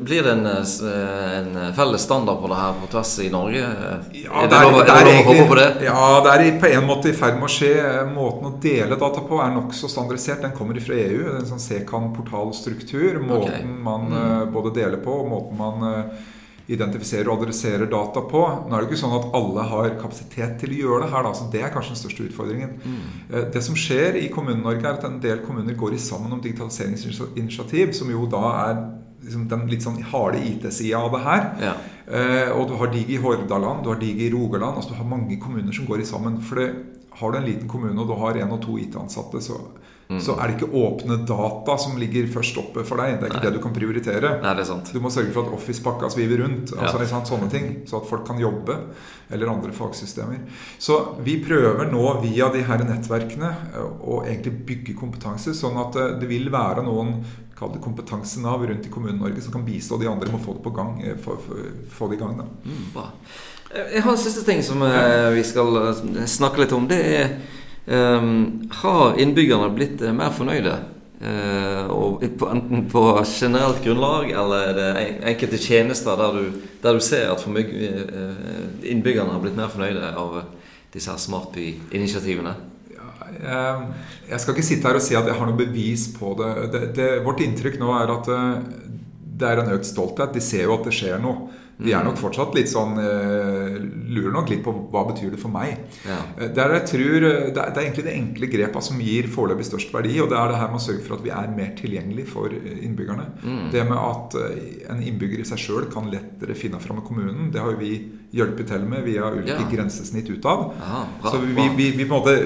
blir 0.00 0.22
det 0.22 0.32
en, 0.32 0.46
eh, 0.46 1.38
en, 1.38 1.74
felles 1.74 2.02
standard 2.02 2.40
på 2.40 2.48
det 2.48 2.60
her 2.60 2.78
på 2.80 2.88
tvers 2.94 3.12
i 3.20 3.28
Norge? 3.30 3.60
Ja, 4.16 4.46
det 4.48 4.56
er, 4.56 4.70
lov, 4.70 4.78
det 4.80 4.96
er, 4.96 5.10
å 5.10 5.26
håpe 5.26 5.46
på 5.50 5.58
det? 5.60 5.68
Ja, 5.84 6.06
det 6.24 6.32
er 6.32 6.60
på 6.62 6.70
en 6.72 6.88
måte 6.88 7.12
i 7.12 7.16
ferd 7.16 7.36
med 7.36 7.50
å 7.50 7.52
skje. 7.52 7.74
Måten 8.08 8.48
å 8.48 8.54
dele 8.62 8.96
data 8.96 9.24
på 9.28 9.40
er 9.44 9.52
nokså 9.52 9.90
standardisert. 9.92 10.40
Den 10.46 10.56
kommer 10.56 10.80
fra 10.80 10.96
EU. 10.96 11.34
En 11.36 11.48
sånn 11.50 11.60
Sekan-portalstruktur. 11.60 13.20
Måten 13.20 13.50
okay. 13.50 13.66
man 13.90 14.08
mm. 14.08 14.20
Eh, 14.22 14.46
både 14.54 14.76
deler 14.80 15.02
på, 15.04 15.22
og 15.24 15.28
måten 15.28 15.60
man 15.60 15.90
identifiserer 16.70 17.28
og 17.28 17.42
adresserer 17.42 17.90
data 17.90 18.22
på. 18.30 18.42
Nå 18.68 18.76
er 18.76 18.84
det 18.84 18.90
ikke 18.90 19.00
sånn 19.02 19.16
at 19.16 19.28
alle 19.38 19.66
har 19.72 19.96
kapasitet 20.00 20.58
til 20.60 20.74
å 20.74 20.80
gjøre 20.82 21.04
det 21.04 21.12
her. 21.14 21.26
Da, 21.26 21.32
så 21.34 21.48
Det 21.52 21.62
er 21.62 21.72
kanskje 21.74 21.94
den 21.94 22.02
største 22.02 22.26
utfordringen. 22.28 22.74
Mm. 22.84 23.50
Det 23.54 23.62
som 23.66 23.78
skjer 23.78 24.18
i 24.22 24.28
Kommune-Norge, 24.32 24.84
er 24.86 24.98
at 25.00 25.06
en 25.08 25.20
del 25.22 25.42
kommuner 25.46 25.78
går 25.78 25.96
i 25.96 26.02
sammen 26.02 26.32
om 26.32 26.42
digitaliseringsinitiativ, 26.44 27.94
som 27.98 28.10
jo 28.12 28.28
da 28.30 28.44
er 28.68 28.82
liksom 29.22 29.46
den 29.50 29.68
litt 29.70 29.84
sånn 29.84 30.00
harde 30.12 30.40
IT-sida 30.42 30.98
av 30.98 31.12
det 31.14 31.22
her. 31.26 31.44
Ja. 31.62 31.74
Eh, 32.06 32.48
og 32.54 32.66
du 32.70 32.74
har 32.80 32.90
Digi 32.92 33.18
Hordaland, 33.22 33.84
du 33.84 33.92
har 33.92 34.00
Digi 34.00 34.30
Rogaland. 34.32 34.76
altså 34.76 34.90
Du 34.90 34.98
har 34.98 35.06
mange 35.06 35.38
kommuner 35.40 35.72
som 35.72 35.86
går 35.86 36.02
i 36.02 36.08
sammen. 36.08 36.40
For 36.42 36.58
det, 36.58 36.74
har 37.20 37.32
du 37.32 37.38
en 37.38 37.46
liten 37.46 37.68
kommune 37.68 38.00
og 38.00 38.08
du 38.08 38.14
har 38.18 38.34
én 38.34 38.52
og 38.52 38.62
to 38.62 38.78
IT-ansatte, 38.78 39.42
så. 39.42 39.60
Så 40.20 40.34
er 40.36 40.50
det 40.50 40.58
ikke 40.58 40.74
åpne 40.82 41.16
data 41.28 41.76
som 41.80 41.96
ligger 42.00 42.26
først 42.32 42.58
oppe 42.60 42.84
for 42.88 43.00
deg. 43.00 43.18
Det 43.20 43.28
er 43.28 43.32
ikke 43.32 43.40
Nei. 43.40 43.46
det 43.48 43.56
du 43.56 43.62
kan 43.64 43.74
prioritere. 43.76 44.32
Nei, 44.42 44.54
det 44.58 44.64
er 44.64 44.68
sant. 44.68 44.90
Du 44.92 45.00
må 45.02 45.12
sørge 45.14 45.32
for 45.34 45.46
at 45.46 45.54
Office-pakka 45.56 46.10
sviver 46.12 46.42
rundt. 46.44 46.74
Altså, 46.76 47.00
ja. 47.00 47.08
sant, 47.14 47.30
sånne 47.30 47.50
ting, 47.52 47.68
Så 47.88 48.00
at 48.00 48.08
folk 48.08 48.26
kan 48.28 48.40
jobbe. 48.40 48.76
Eller 49.32 49.48
andre 49.48 49.72
fagsystemer. 49.72 50.42
Så 50.78 50.98
vi 51.24 51.38
prøver 51.44 51.88
nå 51.92 52.02
via 52.24 52.50
de 52.52 52.64
her 52.66 52.84
nettverkene 52.84 53.52
å 54.02 54.20
egentlig 54.26 54.52
bygge 54.68 54.98
kompetanse, 54.98 55.54
sånn 55.56 55.78
at 55.80 55.96
eh, 55.96 56.12
det 56.20 56.28
vil 56.28 56.50
være 56.52 56.84
noen 56.84 57.22
kall 57.56 57.72
det 57.72 57.80
kompetansenav 57.84 58.66
rundt 58.68 58.88
i 58.88 58.92
Kommune-Norge 58.92 59.44
som 59.44 59.54
kan 59.54 59.64
bistå 59.64 59.96
de 60.00 60.10
andre 60.10 60.28
med 60.28 60.40
å 60.40 60.44
få 60.44 60.58
det 60.58 60.66
på 60.66 60.74
gang. 60.76 61.00
Eh, 61.00 61.16
få, 61.22 61.38
få 61.96 62.10
det 62.10 62.18
i 62.18 62.22
gang 62.22 62.36
da. 62.42 62.48
Mm. 62.66 63.16
Jeg 63.72 64.04
har 64.04 64.12
en 64.12 64.20
siste 64.20 64.44
ting 64.44 64.60
som 64.60 64.82
vi 65.32 65.42
skal 65.48 65.94
snakke 66.28 66.60
litt 66.60 66.74
om. 66.76 66.84
Det 66.90 66.98
er 67.00 67.30
har 67.92 69.20
innbyggerne 69.20 69.70
blitt 69.76 70.02
uh, 70.04 70.12
mer 70.16 70.34
fornøyde? 70.34 70.80
Og 71.94 72.24
enten 72.26 72.88
på 72.90 73.00
generelt 73.30 73.78
grunnlag 73.84 74.32
eller 74.34 74.64
er 74.72 74.72
det 74.74 74.86
enkelte 75.30 75.60
tjenester 75.62 76.16
der 76.18 76.34
du, 76.34 76.64
der 76.82 76.96
du 76.98 77.04
ser 77.04 77.30
at 77.30 77.44
uh, 77.46 78.32
innbyggerne 78.82 79.30
har 79.30 79.44
blitt 79.44 79.54
mer 79.54 79.70
fornøyde 79.70 80.08
av 80.18 80.40
disse 80.90 81.12
her 81.12 81.20
smartby-initiativene? 81.22 82.56
Jeg 83.38 84.40
skal 84.42 84.56
ikke 84.56 84.66
sitte 84.66 84.90
her 84.90 84.98
og 84.98 85.04
si 85.06 85.14
at 85.14 85.30
jeg 85.30 85.38
har 85.38 85.46
noe 85.46 85.60
bevis 85.60 86.08
på 86.16 86.34
det. 86.40 86.50
det, 86.74 86.82
det 86.98 87.08
vårt 87.22 87.44
inntrykk 87.46 87.78
nå 87.78 87.94
er 88.00 88.16
at 88.16 88.32
det 89.42 89.48
er 89.48 89.62
en 89.62 89.72
økt 89.76 89.88
stolthet. 89.88 90.34
De 90.34 90.42
ser 90.42 90.66
jo 90.66 90.76
at 90.76 90.86
det 90.88 90.94
skjer 90.96 91.22
noe. 91.22 91.50
De 91.82 91.94
er 91.96 92.04
nok 92.06 92.18
fortsatt 92.20 92.54
litt 92.56 92.70
sånn 92.70 92.94
uh, 92.98 93.76
Lurer 94.12 94.32
nok 94.34 94.52
litt 94.52 94.62
på 94.64 94.74
hva 94.92 95.04
betyr 95.08 95.32
det 95.34 95.40
for 95.40 95.52
meg. 95.52 95.80
Ja. 96.06 96.18
Uh, 96.36 96.46
det, 96.46 96.60
er, 96.62 96.76
jeg 96.78 96.86
tror, 96.92 97.26
uh, 97.26 97.48
det, 97.50 97.64
er, 97.64 97.80
egentlig 97.84 98.06
det 98.06 98.16
enkle 98.16 98.50
grepet 98.52 98.88
som 98.88 99.02
gir 99.02 99.28
foreløpig 99.32 99.68
størst 99.68 99.94
verdi. 99.94 100.14
Og 100.22 100.30
det 100.32 100.38
er 100.38 100.52
det 100.52 100.60
her 100.62 100.72
med 100.72 100.80
å 100.80 100.84
sørge 100.86 101.04
for 101.06 101.18
at 101.18 101.26
vi 101.26 101.34
er 101.34 101.52
mer 101.56 101.74
tilgjengelig 101.78 102.26
for 102.32 102.54
innbyggerne. 102.54 103.28
Mm. 103.42 103.64
Det 103.74 103.84
med 103.88 103.98
at 103.98 104.38
en 104.92 105.02
innbygger 105.02 105.42
i 105.42 105.48
seg 105.48 105.62
sjøl 105.62 105.88
kan 105.92 106.10
lettere 106.12 106.58
finne 106.58 106.80
fram 106.82 107.00
med 107.00 107.08
kommunen, 107.08 107.50
det 107.54 107.62
har 107.62 107.74
jo 107.74 107.80
vi 107.82 107.96
hjulpet 108.32 108.70
til 108.72 108.86
med 108.88 109.04
via 109.04 109.28
ulike 109.32 109.58
ja. 109.58 109.68
grensesnitt 109.68 110.30
utad. 110.32 110.70
Så 111.24 111.36
vi, 111.42 111.52
vi, 111.56 111.68
vi, 111.76 111.90
vi, 111.98 112.08
på 112.08 112.16
en 112.16 112.22
måte 112.22 112.36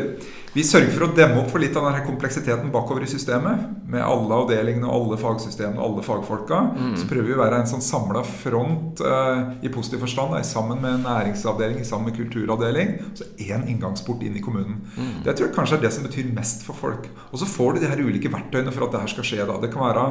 vi 0.57 0.63
sørger 0.65 0.89
for 0.95 1.05
å 1.05 1.13
demme 1.13 1.43
opp 1.43 1.51
for 1.53 1.61
litt 1.61 1.75
av 1.77 1.85
denne 1.85 2.01
kompleksiteten 2.07 2.71
bakover 2.73 3.05
i 3.05 3.11
systemet. 3.11 3.67
Med 3.93 4.01
alle 4.01 4.39
avdelingene, 4.41 4.89
alle 4.89 5.19
fagsystemene 5.21 5.77
og 5.77 5.85
alle 5.85 6.05
fagfolka. 6.07 6.61
Mm. 6.73 6.95
Så 6.97 7.09
prøver 7.11 7.29
vi 7.29 7.35
å 7.37 7.41
være 7.43 7.59
en 7.61 7.69
sånn 7.69 7.85
samla 7.85 8.23
front 8.25 9.03
uh, 9.05 9.53
i 9.61 9.69
positiv 9.75 10.01
forstand. 10.07 10.33
Da, 10.33 10.41
sammen 10.49 10.81
med 10.81 11.05
næringsavdeling, 11.05 11.85
sammen 11.85 12.09
med 12.09 12.17
kulturavdeling. 12.17 12.95
Så 13.19 13.29
én 13.37 13.69
inngangsport 13.69 14.25
inn 14.25 14.41
i 14.41 14.45
kommunen. 14.45 14.81
Mm. 14.97 15.13
Det 15.27 15.37
tror 15.37 15.51
jeg 15.51 15.57
kanskje 15.59 15.77
er 15.77 15.85
det 15.85 15.93
som 15.99 16.09
betyr 16.09 16.33
mest 16.39 16.65
for 16.65 16.81
folk. 16.81 17.05
Og 17.29 17.43
så 17.43 17.51
får 17.53 17.77
du 17.77 17.85
de 17.85 17.93
her 17.93 18.05
ulike 18.09 18.33
verktøyene 18.33 18.73
for 18.73 18.89
at 18.89 18.97
det 18.97 19.05
her 19.05 19.13
skal 19.13 19.29
skje. 19.29 19.43
Da. 19.45 19.61
Det 19.61 19.75
kan 19.77 19.85
være 19.85 20.09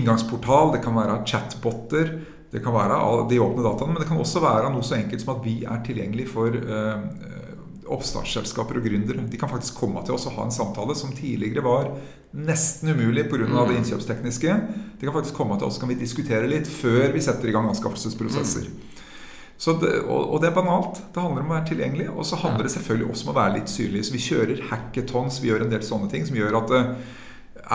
inngangsportal, 0.00 0.72
det 0.72 0.84
kan 0.88 0.96
være 0.96 1.20
chatboter. 1.28 2.16
Det 2.48 2.64
kan 2.64 2.72
være 2.72 3.26
de 3.28 3.44
åpne 3.44 3.60
dataene, 3.60 3.92
men 3.92 4.00
det 4.00 4.08
kan 4.08 4.24
også 4.24 4.40
være 4.40 4.72
noe 4.72 4.84
så 4.86 4.96
enkelt 4.96 5.20
som 5.20 5.36
at 5.36 5.44
vi 5.44 5.58
er 5.68 5.84
tilgjengelig 5.84 6.30
for 6.32 6.54
uh, 6.56 7.35
oppstartsselskaper 7.92 8.80
og 8.80 8.86
gründere. 8.86 9.24
De 9.30 9.38
kan 9.40 9.50
faktisk 9.50 9.78
komme 9.80 10.02
til 10.06 10.16
oss 10.16 10.26
og 10.28 10.36
ha 10.38 10.46
en 10.46 10.54
samtale 10.54 10.96
som 10.98 11.14
tidligere 11.16 11.64
var 11.64 11.92
nesten 12.36 12.92
umulig 12.92 13.28
pga. 13.30 13.46
Mm. 13.46 13.56
det 13.68 13.78
innkjøpstekniske. 13.80 14.58
De 15.00 15.06
kan 15.06 15.14
faktisk 15.14 15.38
komme 15.38 15.58
til 15.58 15.68
oss, 15.68 15.78
kan 15.78 15.90
vi 15.90 15.98
diskutere 16.00 16.50
litt 16.50 16.68
før 16.68 17.12
vi 17.14 17.24
setter 17.24 17.48
i 17.48 17.54
gang 17.56 17.68
anskaffelsesprosesser. 17.70 18.68
Mm. 18.70 18.96
Det, 19.56 19.92
og, 20.04 20.34
og, 20.34 20.40
det 20.42 20.50
er 20.50 20.56
banalt. 20.56 20.98
Det 21.14 21.22
handler 21.22 21.44
om 21.44 21.52
å 21.52 21.56
være 21.56 21.68
tilgjengelig. 21.70 22.08
Og 22.12 22.26
så 22.28 22.38
handler 22.42 22.66
det 22.66 22.74
selvfølgelig 22.74 23.10
også 23.10 23.26
om 23.26 23.32
å 23.32 23.38
være 23.38 23.54
litt 23.58 23.72
synlig. 23.72 24.04
Så 24.04 24.16
vi 24.16 24.24
kjører 24.24 24.66
hackathons, 24.70 25.40
vi 25.40 25.52
gjør 25.52 25.64
en 25.64 25.72
del 25.72 25.86
sånne 25.86 26.10
ting 26.12 26.26
som 26.28 26.36
gjør 26.36 26.58
at 26.60 26.74
eh, 26.76 26.90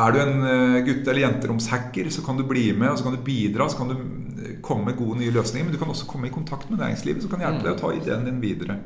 er 0.01 0.13
du 0.13 0.19
en 0.21 0.45
eh, 0.45 0.77
gutte- 0.85 1.09
eller 1.11 1.25
jenteromshacker, 1.25 2.11
så 2.13 2.23
kan 2.25 2.37
du 2.37 2.45
bli 2.47 2.69
med 2.77 2.93
og 2.93 2.99
så 2.99 3.07
kan 3.07 3.17
du 3.17 3.25
bidra. 3.25 3.67
Så 3.71 3.81
kan 3.81 3.89
du 3.89 3.97
eh, 3.97 4.59
komme 4.61 4.91
med 4.91 4.99
gode 4.99 5.19
nye 5.23 5.33
løsninger. 5.33 5.67
Men 5.67 5.73
du 5.73 5.81
kan 5.81 5.93
også 5.93 6.09
komme 6.09 6.29
i 6.29 6.35
kontakt 6.35 6.69
med 6.69 6.83
næringslivet, 6.83 7.25
som 7.25 7.33
kan 7.33 7.47
hjelpe 7.47 7.65
deg 7.65 7.73
å 7.73 7.81
ta 7.81 7.95
ideen 7.97 8.29
din 8.29 8.43
videre. 8.43 8.77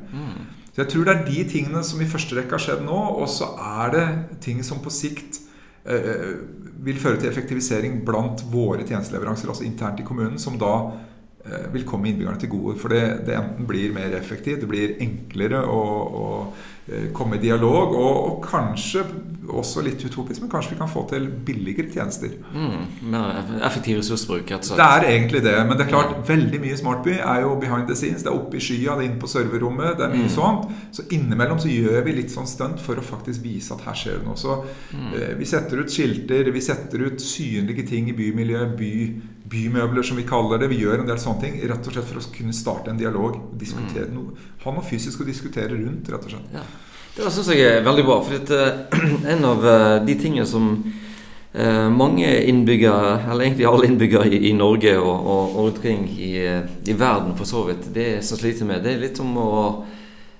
Så 0.76 0.82
jeg 0.82 0.92
tror 0.92 1.06
det 1.08 1.12
er 1.14 1.24
de 1.24 1.42
tingene 1.48 1.80
som 1.88 2.00
i 2.04 2.08
første 2.08 2.36
rekke 2.36 2.52
har 2.52 2.60
skjedd 2.60 2.82
nå. 2.84 3.00
Og 3.16 3.30
så 3.32 3.48
er 3.80 3.94
det 3.94 4.06
ting 4.44 4.60
som 4.60 4.82
på 4.84 4.92
sikt 4.92 5.40
eh, 5.88 6.36
vil 6.84 7.00
føre 7.00 7.16
til 7.22 7.30
effektivisering 7.30 8.02
blant 8.04 8.44
våre 8.52 8.84
tjenesteleveranser, 8.84 9.48
altså 9.48 9.64
internt 9.64 10.04
i 10.04 10.06
kommunen, 10.06 10.36
som 10.38 10.60
da 10.60 10.74
Eh, 10.84 11.05
vil 11.72 11.84
komme 11.86 12.10
innbyggerne 12.10 12.40
til 12.40 12.50
gode. 12.52 12.78
For 12.80 12.92
det, 12.92 13.02
det, 13.26 13.36
enten 13.38 13.68
blir 13.68 13.94
mer 13.94 14.14
effektivt, 14.18 14.62
det 14.62 14.70
blir 14.70 14.96
enklere 15.02 15.62
å, 15.62 15.82
å 16.06 16.26
eh, 16.88 17.08
komme 17.16 17.38
i 17.38 17.42
dialog, 17.42 17.94
og, 17.94 18.16
og, 18.16 18.38
kanskje 18.46 19.04
også 19.46 19.84
litt 19.86 20.02
utopisk, 20.02 20.42
men 20.42 20.50
kanskje 20.50 20.74
vi 20.74 20.78
kan 20.80 20.90
få 20.90 21.04
til 21.10 21.28
billigere 21.46 21.92
tjenester. 21.92 22.32
Mm, 22.54 22.86
mer 23.12 23.38
effektiv 23.66 24.00
ressursbruk, 24.00 24.48
rett 24.50 24.64
og 24.64 24.72
slett. 24.72 24.80
Det 24.80 24.88
er 24.88 25.08
egentlig 25.12 25.42
det. 25.46 25.54
Men 25.68 25.78
det 25.78 25.86
er 25.86 25.92
klart, 25.92 26.16
veldig 26.28 26.62
mye 26.64 26.80
Smartby 26.80 27.16
er 27.20 27.44
jo 27.44 27.54
behind 27.62 27.86
the 27.90 27.98
scenes. 27.98 28.26
Det 28.26 28.32
er 28.32 28.38
oppe 28.40 28.58
i 28.58 28.64
skya, 28.64 28.96
det 28.96 29.06
er 29.06 29.10
inne 29.10 29.22
på 29.22 29.30
serverrommet, 29.30 29.94
det 30.00 30.08
er 30.08 30.16
mye 30.16 30.26
mm. 30.26 30.34
sånt. 30.34 30.66
Så 30.96 31.06
innimellom 31.14 31.62
så 31.62 31.70
gjør 31.70 32.02
vi 32.08 32.18
litt 32.18 32.34
sånn 32.34 32.50
stunt 32.50 32.82
for 32.82 32.98
å 32.98 33.06
faktisk 33.06 33.44
vise 33.46 33.74
at 33.76 33.86
her 33.86 33.98
skjer 34.02 34.20
det 34.20 34.28
noe. 34.28 34.40
Så 34.40 34.58
mm. 34.66 35.08
eh, 35.14 35.32
vi 35.38 35.48
setter 35.48 35.84
ut 35.84 35.96
skilter, 35.96 36.50
vi 36.54 36.64
setter 36.64 37.06
ut 37.06 37.22
synlige 37.22 37.86
ting 37.86 38.10
i 38.10 38.18
bymiljøet, 38.18 38.76
by 38.76 38.92
bymøbler, 39.50 40.02
som 40.02 40.18
vi 40.18 40.26
kaller 40.26 40.60
det. 40.62 40.70
Vi 40.72 40.80
gjør 40.82 41.02
en 41.02 41.08
del 41.08 41.18
sånne 41.22 41.42
ting 41.44 41.56
rett 41.62 41.86
og 41.86 41.94
slett 41.94 42.08
for 42.08 42.20
å 42.20 42.34
kunne 42.34 42.56
starte 42.56 42.92
en 42.92 43.00
dialog. 43.00 43.38
diskutere 43.58 44.10
mm. 44.10 44.14
noe, 44.14 44.50
Ha 44.64 44.74
noe 44.74 44.86
fysisk 44.86 45.22
å 45.22 45.28
diskutere 45.28 45.74
rundt, 45.74 46.10
rett 46.12 46.28
og 46.28 46.36
slett. 46.36 46.54
Ja. 46.54 46.66
Det 47.16 47.32
syns 47.32 47.48
jeg 47.54 47.64
er 47.64 47.84
veldig 47.84 48.04
bra. 48.04 48.20
For 48.26 48.52
uh, 48.52 49.02
en 49.32 49.44
av 49.48 49.64
uh, 49.64 50.04
de 50.04 50.16
tingene 50.20 50.46
som 50.48 50.70
uh, 50.84 51.88
mange 51.92 52.28
innbyggere, 52.50 53.22
eller 53.30 53.48
egentlig 53.48 53.68
alle 53.70 53.90
innbyggere 53.90 54.28
i, 54.28 54.42
i 54.50 54.54
Norge 54.56 54.96
og, 54.98 55.14
og, 55.14 55.44
og, 55.44 55.62
omkring 55.70 56.08
i, 56.12 56.32
i, 56.84 56.96
verden 56.96 57.36
for 57.38 57.48
så 57.48 57.64
vidt, 57.70 57.88
det 57.94 58.10
som 58.26 58.40
sliter 58.40 58.68
med, 58.68 58.84
det 58.84 58.96
er 58.96 59.06
litt 59.06 59.22
som 59.22 59.32
å 59.40 59.52
Eh, 59.86 59.95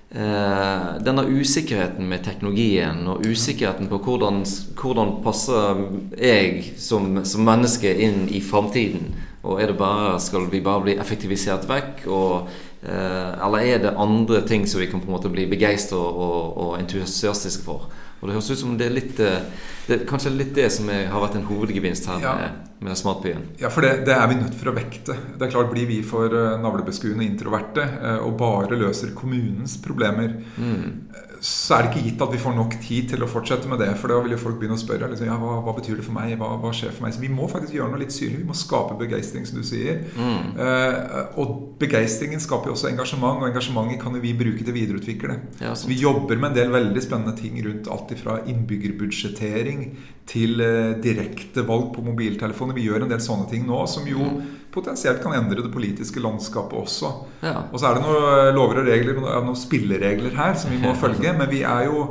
denne 0.07 1.25
usikkerheten 1.27 2.07
med 2.07 2.21
teknologien 2.23 3.01
og 3.11 3.25
usikkerheten 3.27 3.89
på 3.91 3.97
hvordan, 4.05 4.37
hvordan 4.79 5.09
passer 5.25 5.81
jeg 6.15 6.61
som, 6.79 7.25
som, 7.27 7.43
menneske 7.43 7.91
inn 7.91 8.23
i 8.31 8.39
framtiden. 8.39 9.11
Og 9.43 9.61
er 9.61 9.71
det 9.71 9.77
bare, 9.79 10.15
skal 10.19 10.47
vi 10.51 10.63
bare 10.63 10.83
bli 10.85 10.95
effektivisert 10.99 11.67
vekk? 11.69 12.07
Og, 12.07 12.49
eh, 12.83 13.45
eller 13.45 13.63
er 13.63 13.83
det 13.83 13.95
andre 13.99 14.41
ting 14.47 14.67
som 14.67 14.81
vi 14.81 14.89
kan 14.91 15.03
på 15.03 15.07
en 15.11 15.15
måte 15.17 15.31
bli 15.31 15.45
begeistra 15.47 15.99
og, 15.99 16.57
og 16.57 16.73
entusiastiske 16.79 17.63
for? 17.67 17.87
Og 18.19 18.27
det 18.27 18.37
høres 18.37 18.51
ut 18.51 18.61
som 18.63 18.77
det 18.79 18.87
er 18.87 18.95
litt 18.95 19.19
eh, 19.23 19.43
det 19.87 19.95
er 19.95 20.07
kanskje 20.07 20.33
litt 20.35 20.55
det 20.55 20.67
som 20.73 20.89
er, 20.91 21.05
har 21.07 21.21
vært 21.23 21.37
en 21.39 21.45
hovedgevinst 21.47 22.09
her 22.11 22.23
ja. 22.23 22.33
med, 22.35 22.71
med 22.83 22.99
smartbyen. 22.99 23.45
Ja, 23.61 23.69
for 23.71 23.85
det, 23.85 24.01
det, 24.09 24.15
er 24.17 24.27
vi 24.27 24.35
nødt 24.35 24.57
for 24.59 24.73
å 24.73 24.75
vekte. 24.75 25.15
Det 25.37 25.47
er 25.47 25.53
klart 25.53 25.71
Blir 25.71 25.87
vi 25.87 26.01
for 26.03 26.33
uh, 26.33 26.57
navlebeskuende 26.59 27.23
introverte 27.23 27.85
uh, 27.85 28.17
og 28.25 28.35
bare 28.41 28.79
løser 28.79 29.15
kommunens 29.15 29.77
problemer, 29.83 30.35
mm 30.59 31.27
så 31.41 31.75
er 31.75 31.85
det 31.85 31.91
ikke 31.91 32.03
gitt 32.07 32.21
at 32.23 32.31
vi 32.33 32.39
får 32.41 32.55
nok 32.57 32.75
tid 32.81 33.09
til 33.11 33.23
å 33.23 33.29
fortsette 33.29 33.69
med 33.69 33.81
det. 33.81 33.89
For 33.99 34.11
da 34.11 34.17
vil 34.23 34.33
jo 34.33 34.39
folk 34.41 34.57
begynne 34.59 34.77
å 34.77 34.81
spørre 34.81 35.09
liksom, 35.11 35.27
ja, 35.29 35.37
hva, 35.39 35.57
hva, 35.65 35.73
betyr 35.77 35.99
det 35.99 36.05
for 36.05 36.15
meg, 36.15 36.33
hva, 36.39 36.49
hva, 36.61 36.71
skjer 36.75 36.93
for 36.95 37.05
meg. 37.05 37.13
Så 37.15 37.21
vi 37.21 37.31
må 37.33 37.49
faktisk 37.51 37.75
gjøre 37.77 37.91
noe 37.93 38.01
litt 38.01 38.15
synlig. 38.15 38.41
Vi 38.41 38.49
må 38.49 38.57
skape 38.57 38.97
begeistring, 38.99 39.45
som 39.47 39.59
du 39.61 39.65
sier. 39.67 40.01
Mm. 40.17 40.57
Eh, 40.63 41.37
og 41.41 41.77
begeistringen 41.81 42.41
skaper 42.43 42.71
jo 42.71 42.77
også 42.77 42.89
engasjement, 42.91 43.41
og 43.41 43.49
engasjementet 43.51 44.01
kan 44.01 44.17
jo 44.17 44.23
vi 44.23 44.33
bruke 44.37 44.63
til 44.63 44.73
å 44.73 44.77
videreutvikle. 44.77 45.39
Ja, 45.61 45.75
så 45.77 45.91
vi 45.91 45.99
jobber 46.01 46.39
med 46.39 46.51
en 46.51 46.57
del 46.57 46.73
veldig 46.73 47.05
spennende 47.05 47.35
ting 47.37 47.59
rundt 47.65 47.91
alt 47.93 48.06
fra 48.15 48.37
innbyggerbudsjettering 48.47 49.89
til 50.27 50.61
uh, 50.63 50.95
direkte 51.03 51.65
valg 51.67 51.89
på 51.95 52.05
mobiltelefoner. 52.05 52.77
Vi 52.77 52.87
gjør 52.87 53.03
en 53.03 53.11
del 53.11 53.23
sånne 53.23 53.49
ting 53.51 53.67
nå 53.67 53.83
som 53.91 54.07
jo 54.07 54.23
mm 54.23 54.53
potensielt 54.77 55.21
kan 55.23 55.35
endre 55.37 55.63
det 55.65 55.73
politiske 55.73 56.21
landskapet 56.23 56.77
også. 56.77 57.11
Ja. 57.45 57.63
Og 57.71 57.79
så 57.79 57.89
er 57.89 57.97
det 57.97 58.05
noen 58.05 58.25
eh, 58.29 58.49
lover 58.55 58.81
og 58.83 58.89
regler, 58.89 59.21
noen 59.21 59.57
spilleregler 59.57 60.35
her 60.37 60.57
som 60.59 60.73
vi 60.73 60.81
må 60.81 60.93
følge. 61.03 61.33
Men 61.37 61.49
vi 61.51 61.63
er 61.67 61.87
jo 61.87 62.03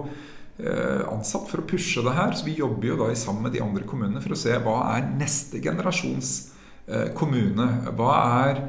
eh, 0.59 1.05
ansatt 1.13 1.49
for 1.51 1.63
å 1.63 1.69
pushe 1.69 2.05
det 2.07 2.17
her, 2.17 2.35
så 2.37 2.49
vi 2.49 2.59
jobber 2.61 2.93
jo 2.93 2.99
da 3.05 3.11
sammen 3.19 3.47
med 3.47 3.57
de 3.57 3.63
andre 3.65 3.87
kommunene 3.89 4.23
for 4.25 4.37
å 4.37 4.41
se 4.41 4.57
hva 4.65 4.81
er 4.97 5.11
neste 5.21 5.63
generasjons 5.65 6.35
eh, 6.89 7.09
kommune. 7.17 7.69
Hva 7.99 8.19
er 8.49 8.65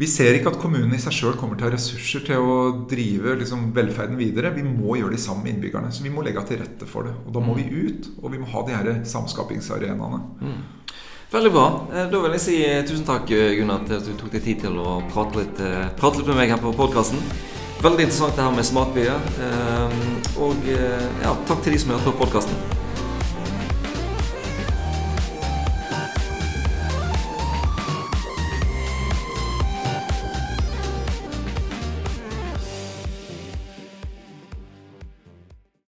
vi 0.00 0.08
ser 0.08 0.32
ikke 0.32 0.54
at 0.54 0.58
kommunene 0.62 0.96
i 0.96 1.02
seg 1.02 1.12
sjøl 1.12 1.34
kommer 1.36 1.58
til 1.58 1.66
å 1.66 1.68
ha 1.68 1.74
ressurser 1.74 2.22
til 2.24 2.40
å 2.40 2.54
drive 2.88 3.34
liksom, 3.42 3.66
velferden 3.76 4.16
videre. 4.16 4.54
Vi 4.54 4.64
må 4.64 4.96
gjøre 4.96 5.12
det 5.12 5.20
sammen 5.20 5.44
med 5.44 5.58
innbyggerne. 5.58 5.92
Så 5.92 6.06
vi 6.06 6.12
må 6.14 6.24
legge 6.24 6.40
til 6.48 6.62
rette 6.62 6.88
for 6.88 7.04
det. 7.04 7.12
Og 7.26 7.34
da 7.36 7.42
må 7.44 7.58
vi 7.58 7.66
ut, 7.68 8.08
og 8.22 8.32
vi 8.32 8.40
må 8.40 8.48
ha 8.48 8.64
de 8.64 8.78
her 8.78 8.90
samskapingsarenaene. 9.10 10.22
Mm. 10.40 10.58
Veldig 11.30 11.52
bra. 11.52 11.66
Eh, 11.92 12.08
da 12.10 12.24
vil 12.24 12.38
jeg 12.38 12.44
si 12.46 12.56
eh, 12.64 12.80
tusen 12.88 13.04
takk 13.06 13.28
eh, 13.36 13.52
Gunnar, 13.60 13.84
til 13.86 14.00
at 14.00 14.08
du 14.08 14.16
tok 14.18 14.32
deg 14.32 14.48
tid 14.48 14.64
til 14.64 14.80
å 14.80 14.98
prate 15.12 15.44
litt, 15.44 15.62
prate 16.00 16.18
litt 16.18 16.32
med 16.32 16.40
meg 16.40 16.56
her 16.56 16.64
på 16.64 16.74
podkasten. 16.80 17.20
Veldig 17.84 18.08
interessant 18.08 18.40
det 18.40 18.44
her 18.48 18.56
med 18.56 18.72
smartbyer. 18.72 19.30
Og 20.40 20.68
ja, 20.68 21.32
takk 21.48 21.64
til 21.64 21.76
de 21.76 21.80
som 21.80 21.94
hørte 21.94 22.08
hørt 22.08 22.16
på 22.16 22.24
podkasten. 22.24 22.79